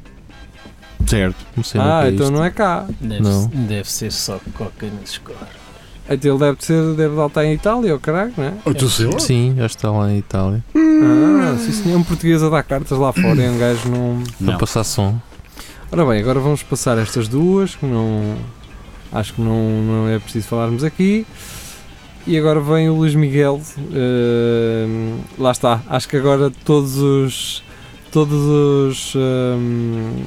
Certo. 1.07 1.35
Ah, 1.77 2.05
é 2.05 2.11
então 2.11 2.27
isto. 2.27 2.31
não 2.35 2.43
é 2.45 2.49
cá. 2.49 2.85
Deve, 3.01 3.21
Não. 3.21 3.47
deve 3.47 3.91
ser 3.91 4.11
só 4.11 4.39
coca 4.55 4.87
nesses 5.01 5.17
corpos. 5.17 5.64
Então 6.09 6.31
ele 6.31 6.39
deve 6.39 6.63
ser, 6.63 6.93
deve 6.93 7.19
estar 7.25 7.45
em 7.45 7.53
Itália, 7.53 7.93
ou 7.93 7.99
caralho, 7.99 8.31
não 8.37 8.43
é? 8.43 8.73
tu 8.75 8.87
sei 8.89 9.07
lá. 9.07 9.17
Sim, 9.19 9.55
já 9.57 9.65
está 9.65 9.89
lá 9.91 10.11
em 10.11 10.17
Itália. 10.19 10.63
Ah, 10.75 11.57
se 11.57 11.71
isso 11.71 11.89
é 11.89 11.95
um 11.95 12.03
português 12.03 12.43
a 12.43 12.49
dar 12.49 12.61
cartas 12.63 12.97
lá 12.97 13.11
fora 13.11 13.41
e 13.43 13.49
um 13.49 13.57
gajo 13.59 13.89
não. 13.89 14.23
Para 14.37 14.51
Não. 14.53 14.57
passar 14.59 14.83
som. 14.83 15.19
Ora 15.91 16.05
bem, 16.05 16.19
agora 16.19 16.39
vamos 16.39 16.61
passar 16.63 16.97
estas 16.99 17.27
duas 17.27 17.75
que 17.75 17.85
não. 17.85 18.35
Acho 19.11 19.33
que 19.33 19.41
não, 19.41 19.81
não 19.81 20.09
é 20.09 20.19
preciso 20.19 20.47
falarmos 20.47 20.83
aqui. 20.83 21.25
E 22.27 22.37
agora 22.37 22.59
vem 22.59 22.89
o 22.89 22.95
Luís 22.95 23.15
Miguel. 23.15 23.61
ehm, 23.91 25.17
lá 25.37 25.51
está. 25.51 25.81
Acho 25.89 26.07
que 26.07 26.17
agora 26.17 26.51
todos 26.63 26.97
os. 26.97 27.63
Todos 28.11 28.39
os. 28.41 29.13
ehm, 29.15 30.23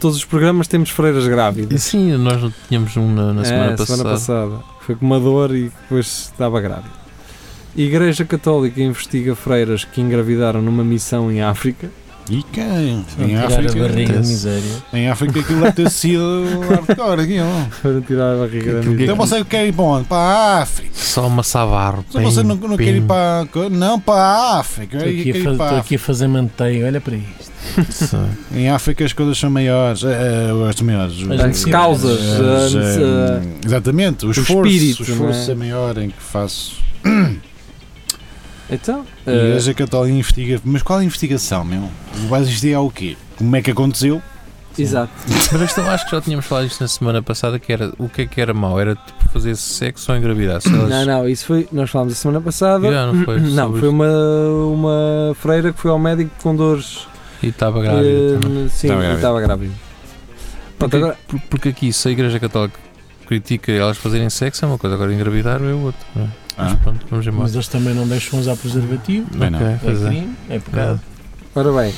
todos 0.00 0.16
os 0.16 0.24
programas 0.24 0.68
temos 0.68 0.90
freiras 0.90 1.24
E 1.24 1.28
grávidas. 1.28 1.82
sim, 1.82 2.12
nós 2.18 2.40
não 2.42 2.52
tínhamos 2.68 2.96
um 2.96 3.12
na, 3.12 3.32
na 3.32 3.44
semana 3.44 3.72
é, 3.72 3.76
passada. 3.76 3.96
semana 3.96 4.10
passada. 4.14 4.77
Foi 4.88 4.96
com 4.96 5.04
uma 5.04 5.20
dor 5.20 5.54
e 5.54 5.64
depois 5.82 6.30
estava 6.32 6.58
grávida. 6.62 6.88
Igreja 7.76 8.24
Católica 8.24 8.80
investiga 8.80 9.34
freiras 9.34 9.84
que 9.84 10.00
engravidaram 10.00 10.62
numa 10.62 10.82
missão 10.82 11.30
em 11.30 11.42
África. 11.42 11.90
E 12.30 12.42
quem? 12.42 13.04
Em 13.18 13.36
África. 13.36 13.74
barriga 13.78 14.18
miséria. 14.20 14.62
Em 14.94 15.10
África 15.10 15.40
aquilo 15.40 15.60
deve 15.60 15.72
ter 15.72 15.90
sido 15.90 16.42
hardcore 16.70 17.20
aqui, 17.20 17.36
não? 17.38 17.68
Para 17.82 18.00
tirar 18.00 18.32
a 18.34 18.36
barriga 18.38 18.72
da 18.72 18.78
Que- 18.80 18.82
que- 18.84 18.88
miúda. 18.88 19.02
Então 19.04 19.16
você 19.16 19.44
quer 19.44 19.66
ir 19.66 19.72
para 19.74 19.84
onde? 19.84 20.04
Para 20.08 20.16
a 20.18 20.62
África. 20.62 20.90
Só 20.94 21.26
uma 21.26 21.42
savarro. 21.42 22.02
Se 22.10 22.18
você 22.22 22.42
não, 22.42 22.56
não 22.56 22.76
quer 22.78 22.94
ir 22.96 23.02
para. 23.02 23.46
Não, 23.70 24.00
para 24.00 24.14
a 24.22 24.58
África. 24.60 25.06
Estou 25.06 25.66
aqui 25.76 25.96
a 25.96 25.98
fazer 25.98 26.28
manteiga, 26.28 26.86
olha 26.86 27.00
para 27.00 27.14
isto. 27.16 27.47
Em 28.52 28.68
África 28.70 29.04
as 29.04 29.12
coisas 29.12 29.38
são 29.38 29.50
maiores. 29.50 30.02
eh, 30.04 30.50
as 30.68 30.80
maiores. 30.80 31.16
As 31.30 31.40
As 31.40 31.64
causas. 31.64 32.20
as, 32.20 32.40
as, 32.40 32.74
eh, 32.74 33.00
eh, 33.00 33.42
exatamente. 33.66 34.24
O 34.24 34.28
o 34.28 34.30
esforço, 34.32 34.66
espírito, 34.66 35.00
o 35.00 35.02
esforço 35.02 35.46
não 35.46 35.52
é 35.52 35.54
maior 35.54 35.98
em 35.98 36.10
que 36.10 36.22
faço. 36.22 36.76
então, 38.70 39.04
A 39.26 39.30
eh, 39.30 39.46
Igreja 39.48 39.74
Católica 39.74 40.14
investiga. 40.14 40.60
Mas 40.64 40.82
qual 40.82 40.98
a 40.98 41.04
investigação, 41.04 41.64
meu? 41.64 41.88
Vais 42.28 42.46
investigar 42.46 42.82
o 42.82 42.90
quê? 42.90 43.16
Como 43.36 43.54
é 43.56 43.62
que 43.62 43.70
aconteceu? 43.70 44.20
exato. 44.78 45.10
Mas 45.50 45.60
esta, 45.62 45.82
acho 45.92 46.04
que 46.04 46.12
já 46.12 46.20
tínhamos 46.20 46.46
falado 46.46 46.66
isto 46.68 46.80
na 46.80 46.86
semana 46.86 47.20
passada, 47.20 47.58
que 47.58 47.72
era 47.72 47.92
o 47.98 48.08
que 48.08 48.22
é 48.22 48.26
que 48.26 48.40
era 48.40 48.54
mau? 48.54 48.78
Era 48.78 48.94
tipo 48.94 49.28
fazer 49.32 49.56
sexo 49.56 50.12
ou 50.12 50.16
engravidar? 50.16 50.60
Se 50.60 50.68
elas- 50.72 50.88
Não, 50.88 51.04
não, 51.04 51.28
isso 51.28 51.46
foi. 51.46 51.66
Nós 51.72 51.90
falámos 51.90 52.12
a 52.12 52.16
semana 52.16 52.40
passada. 52.40 52.88
Já, 52.88 53.06
não 53.12 53.24
foi? 53.24 53.40
Não, 53.40 53.74
foi 53.76 53.88
uma, 53.88 54.06
uma 54.72 55.34
freira 55.34 55.72
que 55.72 55.80
foi 55.80 55.90
ao 55.90 55.98
médico 55.98 56.30
com 56.40 56.54
dores. 56.54 57.08
E 57.42 57.48
estava 57.48 57.80
grávida 57.82 58.38
também. 58.40 58.68
sim, 58.68 58.86
Estava 58.88 59.00
e 59.00 59.02
grávida. 59.02 59.14
estava 59.14 59.40
grávida. 59.40 59.72
Pronto, 60.78 60.90
Porque, 60.90 60.96
agora, 60.96 61.18
por- 61.26 61.40
porque 61.48 61.68
aqui, 61.70 61.92
se 61.92 62.08
a 62.08 62.10
Igreja 62.12 62.38
Católica 62.40 62.78
critica 63.26 63.72
elas 63.72 63.98
fazerem 63.98 64.30
sexo, 64.30 64.64
é 64.64 64.68
uma 64.68 64.78
coisa, 64.78 64.94
agora 64.94 65.12
engravidar 65.12 65.62
é 65.62 65.72
outra. 65.72 66.00
não 66.14 66.24
é? 66.24 66.28
Mas 66.56 66.72
Ah, 66.72 66.76
pronto, 66.82 67.06
vamos 67.10 67.26
embora. 67.26 67.42
Mas 67.44 67.54
eles 67.54 67.68
também 67.68 67.94
não 67.94 68.06
deixam 68.08 68.38
usar 68.40 68.56
preservativo. 68.56 69.26
bem 69.36 69.50
não. 69.50 69.60
É 69.60 69.74
é. 69.74 69.78
crime, 69.78 70.34
é 70.48 70.58
pecado. 70.58 71.00
ora 71.54 71.72
bem, 71.72 71.94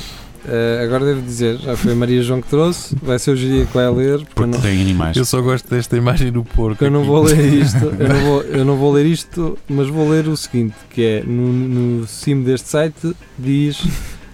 eh, 0.47 0.81
agora 0.83 1.05
devo 1.05 1.21
dizer, 1.21 1.57
já 1.57 1.75
foi 1.75 1.93
a 1.93 1.95
Maria 1.95 2.21
João 2.21 2.41
que 2.41 2.47
trouxe, 2.47 2.95
vai 3.01 3.17
ser 3.17 3.31
o 3.31 3.35
Giria 3.35 3.65
que 3.65 3.73
vai 3.73 3.89
ler, 3.89 4.23
porque 4.35 4.51
não, 4.51 4.59
tem 4.61 4.79
animais. 4.81 5.15
Eu 5.17 5.25
só 5.25 5.41
gosto 5.41 5.67
desta 5.69 5.95
imagem 5.97 6.31
do 6.31 6.43
porco. 6.43 6.83
eu 6.83 6.91
não 6.91 6.99
aqui. 7.01 7.09
vou 7.09 7.23
ler 7.23 7.53
isto, 7.53 7.85
eu 7.97 8.07
não 8.09 8.19
vou, 8.21 8.41
eu 8.43 8.65
não 8.65 8.75
vou 8.77 8.91
ler 8.93 9.05
isto, 9.07 9.57
mas 9.69 9.87
vou 9.87 10.07
ler 10.09 10.27
o 10.27 10.35
seguinte, 10.37 10.75
que 10.91 11.03
é, 11.03 11.23
no, 11.23 11.51
no 11.51 12.07
cimo 12.07 12.43
deste 12.43 12.69
site 12.69 13.15
diz 13.39 13.83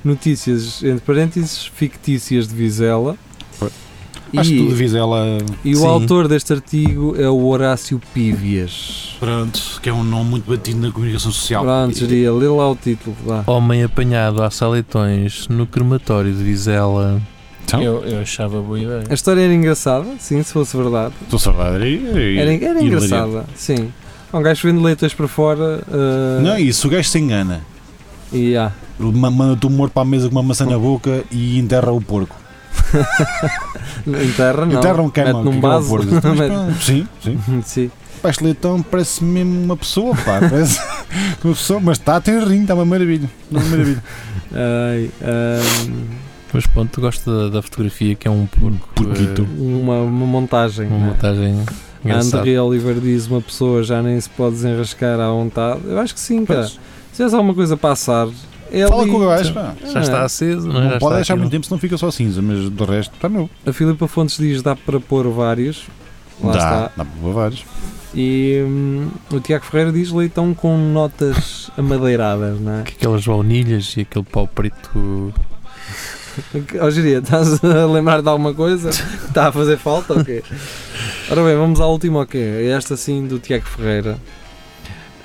notícias, 0.03 0.83
entre 0.83 1.01
parênteses, 1.01 1.65
fictícias 1.65 2.47
de 2.47 2.55
Vizela. 2.55 3.15
Acho 4.35 4.49
que 4.51 4.57
tudo 4.57 4.71
E, 4.71 4.75
Vizela. 4.75 5.37
e 5.63 5.73
o 5.73 5.77
Sim. 5.79 5.87
autor 5.87 6.27
deste 6.27 6.51
artigo 6.51 7.15
é 7.17 7.29
o 7.29 7.45
Horácio 7.45 7.99
Pívias. 8.13 9.15
Pronto, 9.21 9.79
que 9.81 9.87
é 9.87 9.93
um 9.93 10.03
nome 10.03 10.31
muito 10.31 10.49
batido 10.51 10.81
na 10.85 10.91
comunicação 10.91 11.31
social. 11.31 11.63
Pronto, 11.63 11.97
Giria, 11.97 12.31
lê 12.33 12.47
lá 12.47 12.69
o 12.69 12.75
título, 12.75 13.15
vá. 13.25 13.43
Homem 13.47 13.83
apanhado 13.83 14.43
a 14.43 14.51
saletões 14.51 15.47
no 15.47 15.65
crematório 15.65 16.33
de 16.33 16.43
Vizela. 16.43 17.21
Então, 17.63 17.81
Eu, 17.81 18.03
eu 18.03 18.19
achava 18.19 18.61
boa 18.61 18.77
ideia. 18.79 19.03
A 19.09 19.13
história 19.13 19.41
era 19.41 19.53
engraçada, 19.53 20.05
sim, 20.19 20.43
se 20.43 20.51
fosse 20.51 20.75
verdade. 20.75 21.13
estou 21.23 21.39
saudade. 21.39 22.01
Era, 22.37 22.53
era 22.53 22.83
engraçada, 22.83 23.45
sim. 23.55 23.91
Um 24.33 24.41
gajo 24.41 24.67
vende 24.67 24.83
leitões 24.83 25.13
para 25.13 25.27
fora 25.29 25.81
uh, 25.87 26.41
Não, 26.41 26.57
isso, 26.57 26.87
o 26.87 26.91
gajo 26.91 27.07
se 27.07 27.17
engana. 27.17 27.61
E 28.31 28.55
ah, 28.55 28.71
Ma- 28.99 29.29
Manda-te 29.31 29.67
um 29.67 29.69
morto 29.69 29.93
para 29.93 30.01
a 30.01 30.05
mesa 30.05 30.27
com 30.27 30.35
uma 30.35 30.43
maçã 30.43 30.65
na 30.65 30.77
boca 30.77 31.23
e 31.31 31.57
enterra 31.59 31.91
o 31.91 32.01
porco. 32.01 32.35
enterra 34.07 34.65
não. 34.65 34.77
enterra 34.77 35.01
um 35.01 35.09
queima 35.09 35.43
num 35.43 35.51
que 35.51 35.55
é 35.57 35.59
o 35.59 35.61
vaso. 35.61 35.87
porco. 35.89 36.07
Mas, 36.23 36.39
Mete- 36.39 36.51
pronto, 36.53 36.81
sim, 36.83 37.07
sim. 37.23 37.39
sim. 37.65 37.91
Pá, 38.21 38.29
este 38.29 38.43
leitão 38.43 38.81
parece 38.81 39.23
mesmo 39.23 39.63
uma 39.63 39.77
pessoa, 39.77 40.15
pá. 40.15 40.39
Parece 40.39 40.79
uma 41.43 41.53
pessoa, 41.53 41.79
mas 41.79 41.99
está 41.99 42.15
a 42.15 42.21
ter 42.21 42.41
rim, 42.43 42.63
está 42.63 42.73
uma 42.73 42.83
maravilha. 42.85 43.29
Uma 43.51 43.61
maravilha. 43.61 44.03
Ai, 44.51 45.11
ahm, 45.21 46.05
Mas 46.51 46.65
pronto, 46.65 46.89
tu 46.93 47.01
gosto 47.01 47.29
da, 47.29 47.49
da 47.49 47.61
fotografia 47.61 48.15
que 48.15 48.27
é 48.27 48.31
um 48.31 48.47
porco. 48.47 48.89
Porquito. 48.95 49.43
eh, 49.43 49.61
uma, 49.61 49.99
uma 50.01 50.25
montagem. 50.25 50.87
uma 50.87 50.97
né? 50.97 51.05
montagem 51.11 51.53
A 52.03 52.07
engraçada. 52.07 52.39
André 52.41 52.59
Oliver 52.59 52.95
diz 52.95 53.27
uma 53.27 53.39
pessoa 53.41 53.83
já 53.83 54.01
nem 54.01 54.19
se 54.19 54.29
pode 54.31 54.55
desenrascar 54.55 55.19
à 55.19 55.29
vontade. 55.29 55.81
Eu 55.85 55.99
acho 55.99 56.15
que 56.15 56.19
sim, 56.19 56.43
cara. 56.43 56.61
Pois. 56.61 56.79
Se 57.17 57.23
tivesse 57.23 57.35
alguma 57.35 57.55
coisa 57.55 57.73
a 57.73 57.77
passar, 57.77 58.27
é 58.71 58.87
Fala 58.87 59.01
ali. 59.01 59.11
com 59.11 59.17
o 59.17 59.27
gajo, 59.27 59.51
pá. 59.51 59.75
Já 59.91 60.01
está 60.01 60.21
aceso, 60.23 60.67
não, 60.67 60.79
é? 60.79 60.83
Não 60.83 60.89
Já 60.91 60.99
pode 60.99 61.15
deixar 61.15 61.33
aquilo. 61.33 61.39
muito 61.45 61.51
tempo, 61.51 61.65
senão 61.65 61.79
fica 61.79 61.97
só 61.97 62.11
cinza, 62.11 62.43
mas 62.43 62.69
do 62.69 62.85
resto 62.85 63.15
está 63.15 63.27
novo. 63.27 63.49
A 63.65 63.73
Filipa 63.73 64.07
Fontes 64.07 64.37
diz 64.37 64.61
dá 64.61 64.75
para 64.75 64.99
pôr 64.99 65.27
vários. 65.29 65.87
Lá 66.43 66.51
dá, 66.51 66.57
está. 66.59 66.79
dá 66.95 67.03
para 67.05 67.05
pôr 67.19 67.33
vários. 67.33 67.65
E 68.13 68.63
hum, 68.63 69.07
o 69.31 69.39
Tiago 69.39 69.65
Ferreira 69.65 69.91
diz 69.91 70.11
leitão 70.11 70.53
com 70.53 70.77
notas 70.77 71.71
amadeiradas, 71.75 72.59
não 72.59 72.81
é? 72.81 72.83
Que 72.83 72.93
Aquelas 72.93 73.25
baunilhas 73.25 73.95
e 73.97 74.01
aquele 74.01 74.23
pau 74.23 74.45
preto. 74.47 75.33
Ó 76.79 76.91
Giria, 76.91 77.17
estás 77.17 77.63
a 77.63 77.87
lembrar 77.87 78.21
de 78.21 78.29
alguma 78.29 78.53
coisa? 78.53 78.89
Está 79.27 79.47
a 79.47 79.51
fazer 79.51 79.79
falta 79.79 80.13
ou 80.13 80.23
quê? 80.23 80.43
Ora 81.31 81.43
bem, 81.43 81.55
vamos 81.55 81.81
à 81.81 81.87
última, 81.87 82.19
ok? 82.21 82.39
É 82.39 82.67
esta 82.67 82.95
sim 82.95 83.25
do 83.25 83.39
Tiago 83.39 83.65
Ferreira. 83.65 84.19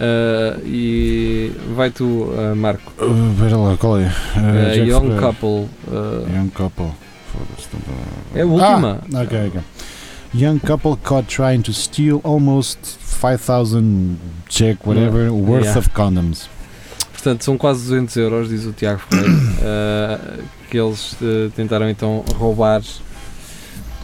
Ah, 0.04 0.58
e 0.64 1.52
vai 1.76 1.90
tu, 1.90 2.28
ah, 2.36 2.54
Marco. 2.56 2.92
Uh, 3.00 3.32
Espera 3.34 3.56
lá, 3.56 3.76
qual 3.76 4.00
é? 4.00 4.12
Uh, 4.36 4.84
young. 4.84 5.16
Couple. 5.20 5.68
Young 6.34 6.48
couple. 6.50 6.86
Não 6.86 7.80
dá- 7.86 8.40
é 8.40 8.42
a 8.42 8.46
última. 8.46 9.00
Ah, 9.14 9.22
ok, 9.22 9.46
ok. 9.48 9.60
Young 10.34 10.58
couple 10.58 10.96
caught 11.04 11.28
trying 11.28 11.60
to 11.62 11.72
steal 11.72 12.20
almost 12.24 12.78
5,000 13.00 14.16
Czech, 14.48 14.78
whatever, 14.84 15.30
worth 15.30 15.64
Yeah. 15.64 15.78
of 15.78 15.88
condoms. 15.90 16.48
Portanto, 17.12 17.44
são 17.44 17.56
quase 17.56 17.84
200 17.84 18.16
euros, 18.16 18.48
diz 18.48 18.66
o 18.66 18.72
Tiago 18.72 19.00
Ferreira, 19.08 20.20
que 20.68 20.76
eles 20.78 21.14
tentaram 21.54 21.88
então 21.88 22.24
roubar. 22.34 22.82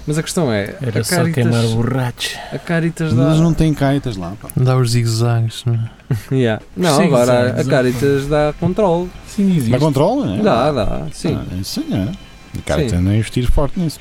Mas 0.08 0.16
a 0.16 0.22
questão 0.22 0.50
é, 0.50 0.74
Era 0.80 1.00
a 1.00 1.04
só 1.04 1.22
queimar 1.24 1.34
Caritas, 1.52 1.70
borrachos. 1.74 2.34
a 2.50 2.58
Caritas 2.58 3.12
dá... 3.12 3.24
Mas 3.24 3.40
não 3.40 3.52
tem 3.52 3.74
caitas 3.74 4.16
lá, 4.16 4.32
pá. 4.40 4.48
Dá 4.56 4.74
os 4.78 4.92
zigue-zagues, 4.92 5.64
não 5.66 5.74
é? 5.74 5.90
Yeah. 6.34 6.62
Não, 6.74 6.96
Sim, 6.96 7.04
agora 7.08 7.54
sim, 7.54 7.60
a 7.60 7.64
Caritas 7.70 8.26
dá 8.26 8.54
controle. 8.58 9.10
Sim, 9.26 9.50
existe. 9.50 9.70
Dá 9.70 9.78
controle, 9.78 10.26
né? 10.26 10.42
Dá, 10.42 10.72
dá, 10.72 11.02
sim. 11.12 11.38
Ah, 11.38 11.54
isso 11.60 11.82
sim, 11.82 11.94
é. 11.94 12.10
O 12.58 12.62
cara 12.62 12.80
Sim. 12.82 12.88
tem 12.88 12.98
a 12.98 13.16
investir 13.16 13.50
forte 13.52 13.78
nisso. 13.78 14.00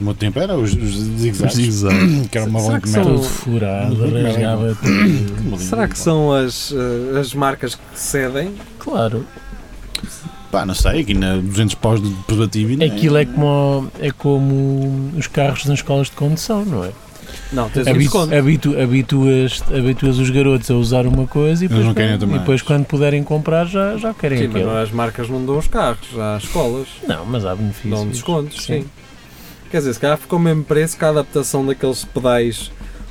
No 0.00 0.04
meu 0.06 0.14
tempo 0.14 0.38
era 0.38 0.56
os, 0.56 0.72
os 0.72 0.80
Os 0.80 0.94
zigzags, 1.20 1.56
zigue-zagues. 1.56 2.28
que 2.30 2.38
era 2.38 2.48
uma 2.48 2.80
que 2.80 2.88
são- 2.88 3.02
Tudo 3.02 3.22
furado, 3.24 3.96
rasgava 4.22 4.76
tudo. 4.80 5.58
Será 5.58 5.88
que 5.88 5.98
são 5.98 6.32
as, 6.32 6.72
ah, 6.72 7.18
as 7.18 7.34
marcas 7.34 7.74
que 7.74 7.80
cedem? 7.94 8.54
Claro. 8.78 9.26
Pá, 10.50 10.64
não 10.64 10.74
sei, 10.74 11.00
aqui 11.00 11.12
na 11.14 11.36
200 11.36 11.74
paus 11.74 12.02
de 12.02 12.08
preservativo 12.26 12.70
ainda 12.70 12.86
Aquilo 12.86 13.18
é 13.18 13.24
como, 13.26 13.90
é 14.00 14.10
como 14.10 15.10
os 15.16 15.26
carros 15.26 15.66
nas 15.66 15.78
escolas 15.80 16.06
de 16.08 16.14
condução, 16.14 16.64
não 16.64 16.84
é? 16.84 16.90
Não, 17.52 17.68
tens 17.68 17.86
um 17.86 17.90
Habitu, 17.90 18.02
desconto. 18.04 18.34
habitu, 18.34 18.80
habituas, 18.80 19.62
habituas 19.74 20.18
os 20.18 20.30
garotos 20.30 20.70
a 20.70 20.74
usar 20.74 21.06
uma 21.06 21.26
coisa 21.26 21.64
e 21.64 21.68
depois, 21.68 21.84
não 21.86 21.92
quando, 21.94 22.34
e 22.34 22.38
depois 22.38 22.62
quando 22.62 22.84
puderem 22.86 23.22
comprar 23.22 23.66
já, 23.66 23.96
já 23.98 24.14
querem 24.14 24.38
Sim, 24.38 24.46
mas 24.48 24.56
aquilo. 24.56 24.70
não, 24.72 24.78
as 24.80 24.90
marcas 24.90 25.28
não 25.28 25.44
dão 25.44 25.58
os 25.58 25.66
carros, 25.66 26.08
já 26.14 26.36
as 26.36 26.44
escolas 26.44 26.86
Não, 27.06 27.26
mas 27.26 27.44
há 27.44 27.54
benefícios. 27.54 27.90
dão 27.94 28.08
descontos, 28.08 28.64
sim. 28.64 28.80
Sim. 28.82 28.88
Quer 29.70 29.78
dizer, 29.78 29.92
se 29.94 30.00
calhar 30.00 30.16
ficou 30.16 30.38
o 30.38 30.42
mesmo 30.42 30.64
preço 30.64 30.96
que 30.96 31.04
a 31.04 31.10
adaptação 31.10 31.64
daqueles 31.66 32.02
pedais 32.04 32.70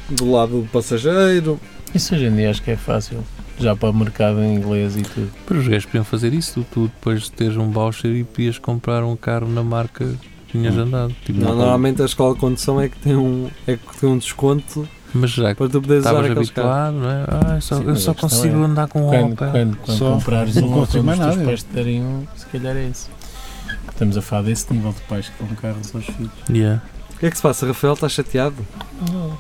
do 0.09 0.31
lado 0.31 0.61
do 0.61 0.67
passageiro. 0.69 1.59
Isso 1.93 2.15
hoje 2.15 2.25
em 2.25 2.35
dia 2.35 2.49
acho 2.49 2.63
que 2.63 2.71
é 2.71 2.75
fácil. 2.75 3.23
Já 3.59 3.75
para 3.75 3.89
o 3.89 3.93
mercado 3.93 4.39
em 4.41 4.55
inglês 4.55 4.95
e 4.95 5.01
tudo. 5.01 5.31
Mas 5.49 5.59
os 5.59 5.67
gajos 5.67 5.85
podiam 5.85 6.03
fazer 6.03 6.33
isso, 6.33 6.65
tu, 6.71 6.83
depois 6.93 7.23
de 7.23 7.31
teres 7.31 7.57
um 7.57 7.71
voucher 7.71 8.11
e 8.15 8.23
podias 8.23 8.57
comprar 8.59 9.03
um 9.03 9.15
carro 9.15 9.47
na 9.49 9.63
marca 9.63 10.05
que 10.05 10.51
tinhas 10.51 10.75
Hum. 10.75 10.81
andado. 10.81 11.15
Tipo, 11.25 11.39
Não, 11.39 11.55
normalmente 11.55 12.01
a 12.01 12.05
escola 12.05 12.33
de 12.35 12.39
condução 12.39 12.79
é 12.79 12.87
que 12.89 12.97
tem 12.99 13.15
um, 13.15 13.49
é 13.65 13.75
que 13.75 13.97
tem 13.99 14.07
um 14.09 14.17
desconto 14.17 14.87
Mas 15.13 15.31
já 15.31 15.49
que 15.49 15.55
para 15.55 15.69
tu 15.69 15.81
poderes 15.81 16.05
usar 16.05 16.19
aqueles 16.23 16.49
carros. 16.51 17.01
não 17.01 17.09
é? 17.09 17.25
Ah, 17.27 17.61
só- 17.61 17.77
Sim, 17.77 17.83
eu 17.87 17.95
só 17.95 18.13
consigo 18.13 18.61
é, 18.61 18.65
andar 18.65 18.87
com 18.87 19.07
Quando, 19.09 19.33
Opel. 19.33 19.51
quando, 19.51 19.77
quando 19.77 19.97
Só. 19.97 20.11
comprares 20.13 20.57
um 20.57 20.67
mais 21.03 21.19
os 21.19 21.25
teus 21.33 21.45
pais 21.45 21.63
te 21.63 21.69
derem 21.73 22.01
um, 22.03 22.23
se 22.35 22.45
calhar 22.45 22.75
é 22.75 22.83
isso. 22.85 23.09
Estamos 23.89 24.15
a 24.17 24.21
falar 24.21 24.43
desse 24.43 24.71
nível 24.71 24.91
de 24.93 25.01
pais 25.01 25.29
que 25.29 25.43
dão 25.43 25.55
carros 25.55 25.95
aos 25.95 26.05
filhos. 26.05 26.31
Yeah. 26.49 26.81
O 27.15 27.19
que 27.19 27.25
é 27.25 27.29
que 27.31 27.35
se 27.35 27.41
passa, 27.41 27.65
Rafael? 27.65 27.93
Estás 27.93 28.11
chateado? 28.13 28.55
Não, 29.11 29.35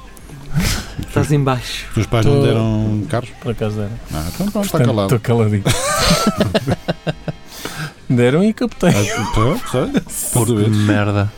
Estás 1.07 1.31
em 1.31 1.43
baixo. 1.43 1.85
Os 1.89 1.93
teus 1.95 2.07
pais 2.07 2.25
não 2.25 2.35
Tô- 2.35 2.45
deram 2.45 3.03
carros? 3.09 3.29
por 3.41 3.51
acaso 3.51 3.79
era. 3.81 3.91
Ah, 4.13 4.25
então 4.33 4.47
pronto, 4.47 4.65
está 4.65 4.77
Portanto, 4.77 4.85
calado. 4.87 5.15
Estou 5.15 5.19
caladinho. 5.19 5.63
Deram 8.09 8.43
e 8.43 8.53
captei. 8.53 8.89
Ah, 8.89 9.57
sei. 9.71 10.01
Porco 10.33 10.55
de 10.55 10.69
merda. 10.69 11.31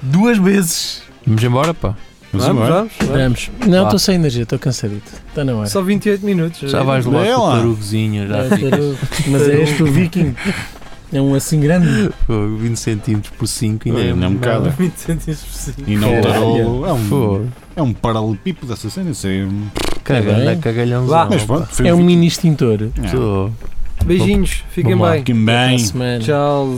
Duas 0.00 0.38
vezes. 0.38 1.02
Vamos 1.26 1.42
embora, 1.42 1.74
pá. 1.74 1.94
Vamos 2.32 2.46
vamos, 2.46 2.62
embora. 2.64 2.74
vamos, 2.74 2.92
vamos. 3.00 3.22
Vamos. 3.22 3.50
Não, 3.68 3.80
Vá. 3.82 3.88
estou 3.88 3.98
sem 3.98 4.14
energia, 4.14 4.44
estou 4.44 4.58
cansadito. 4.58 5.10
Está 5.28 5.44
na 5.44 5.54
hora. 5.54 5.68
Só 5.68 5.82
28 5.82 6.24
minutos. 6.24 6.70
Já 6.70 6.82
vais 6.82 7.04
levar 7.04 7.26
É 7.26 7.34
com 7.34 7.40
o 7.40 7.46
lá. 7.46 7.56
tarugozinho, 7.56 8.26
já 8.28 8.38
É, 8.38 8.50
fica. 8.56 8.70
tarugo. 8.70 8.98
Mas 9.28 9.48
é 9.48 9.62
este 9.62 9.82
o 9.82 9.86
Viking. 9.86 10.34
É 11.12 11.20
um 11.20 11.34
assim 11.34 11.60
grande. 11.60 12.10
Pô, 12.26 12.48
20 12.56 12.76
cm 12.76 13.20
por 13.36 13.46
5 13.46 13.88
ainda 13.88 14.00
é, 14.00 14.12
Ainda 14.12 14.24
é 14.24 14.28
um 14.28 14.34
bocado. 14.34 14.70
20 14.70 14.94
centímetros 14.96 15.44
por 15.44 15.54
cima. 15.54 15.76
E 15.86 15.96
não 15.96 16.08
É. 16.08 16.60
É 16.88 16.92
um, 16.92 17.48
é 17.76 17.82
um 17.82 17.92
paralelepípedo 17.92 18.66
dessa 18.66 18.88
cena. 18.88 19.10
É. 19.10 20.56
cagalhãozão. 20.56 21.08
Vá. 21.08 21.28
Mas 21.30 21.44
pronto, 21.44 21.86
É 21.86 21.92
um 21.94 22.02
mini 22.02 22.26
extintor. 22.26 22.88
É. 23.02 24.04
Beijinhos, 24.04 24.64
fiquem 24.70 24.96
bem. 24.96 25.18
Fiquem 25.18 25.44
bem. 25.44 25.78
Tchau. 26.20 26.68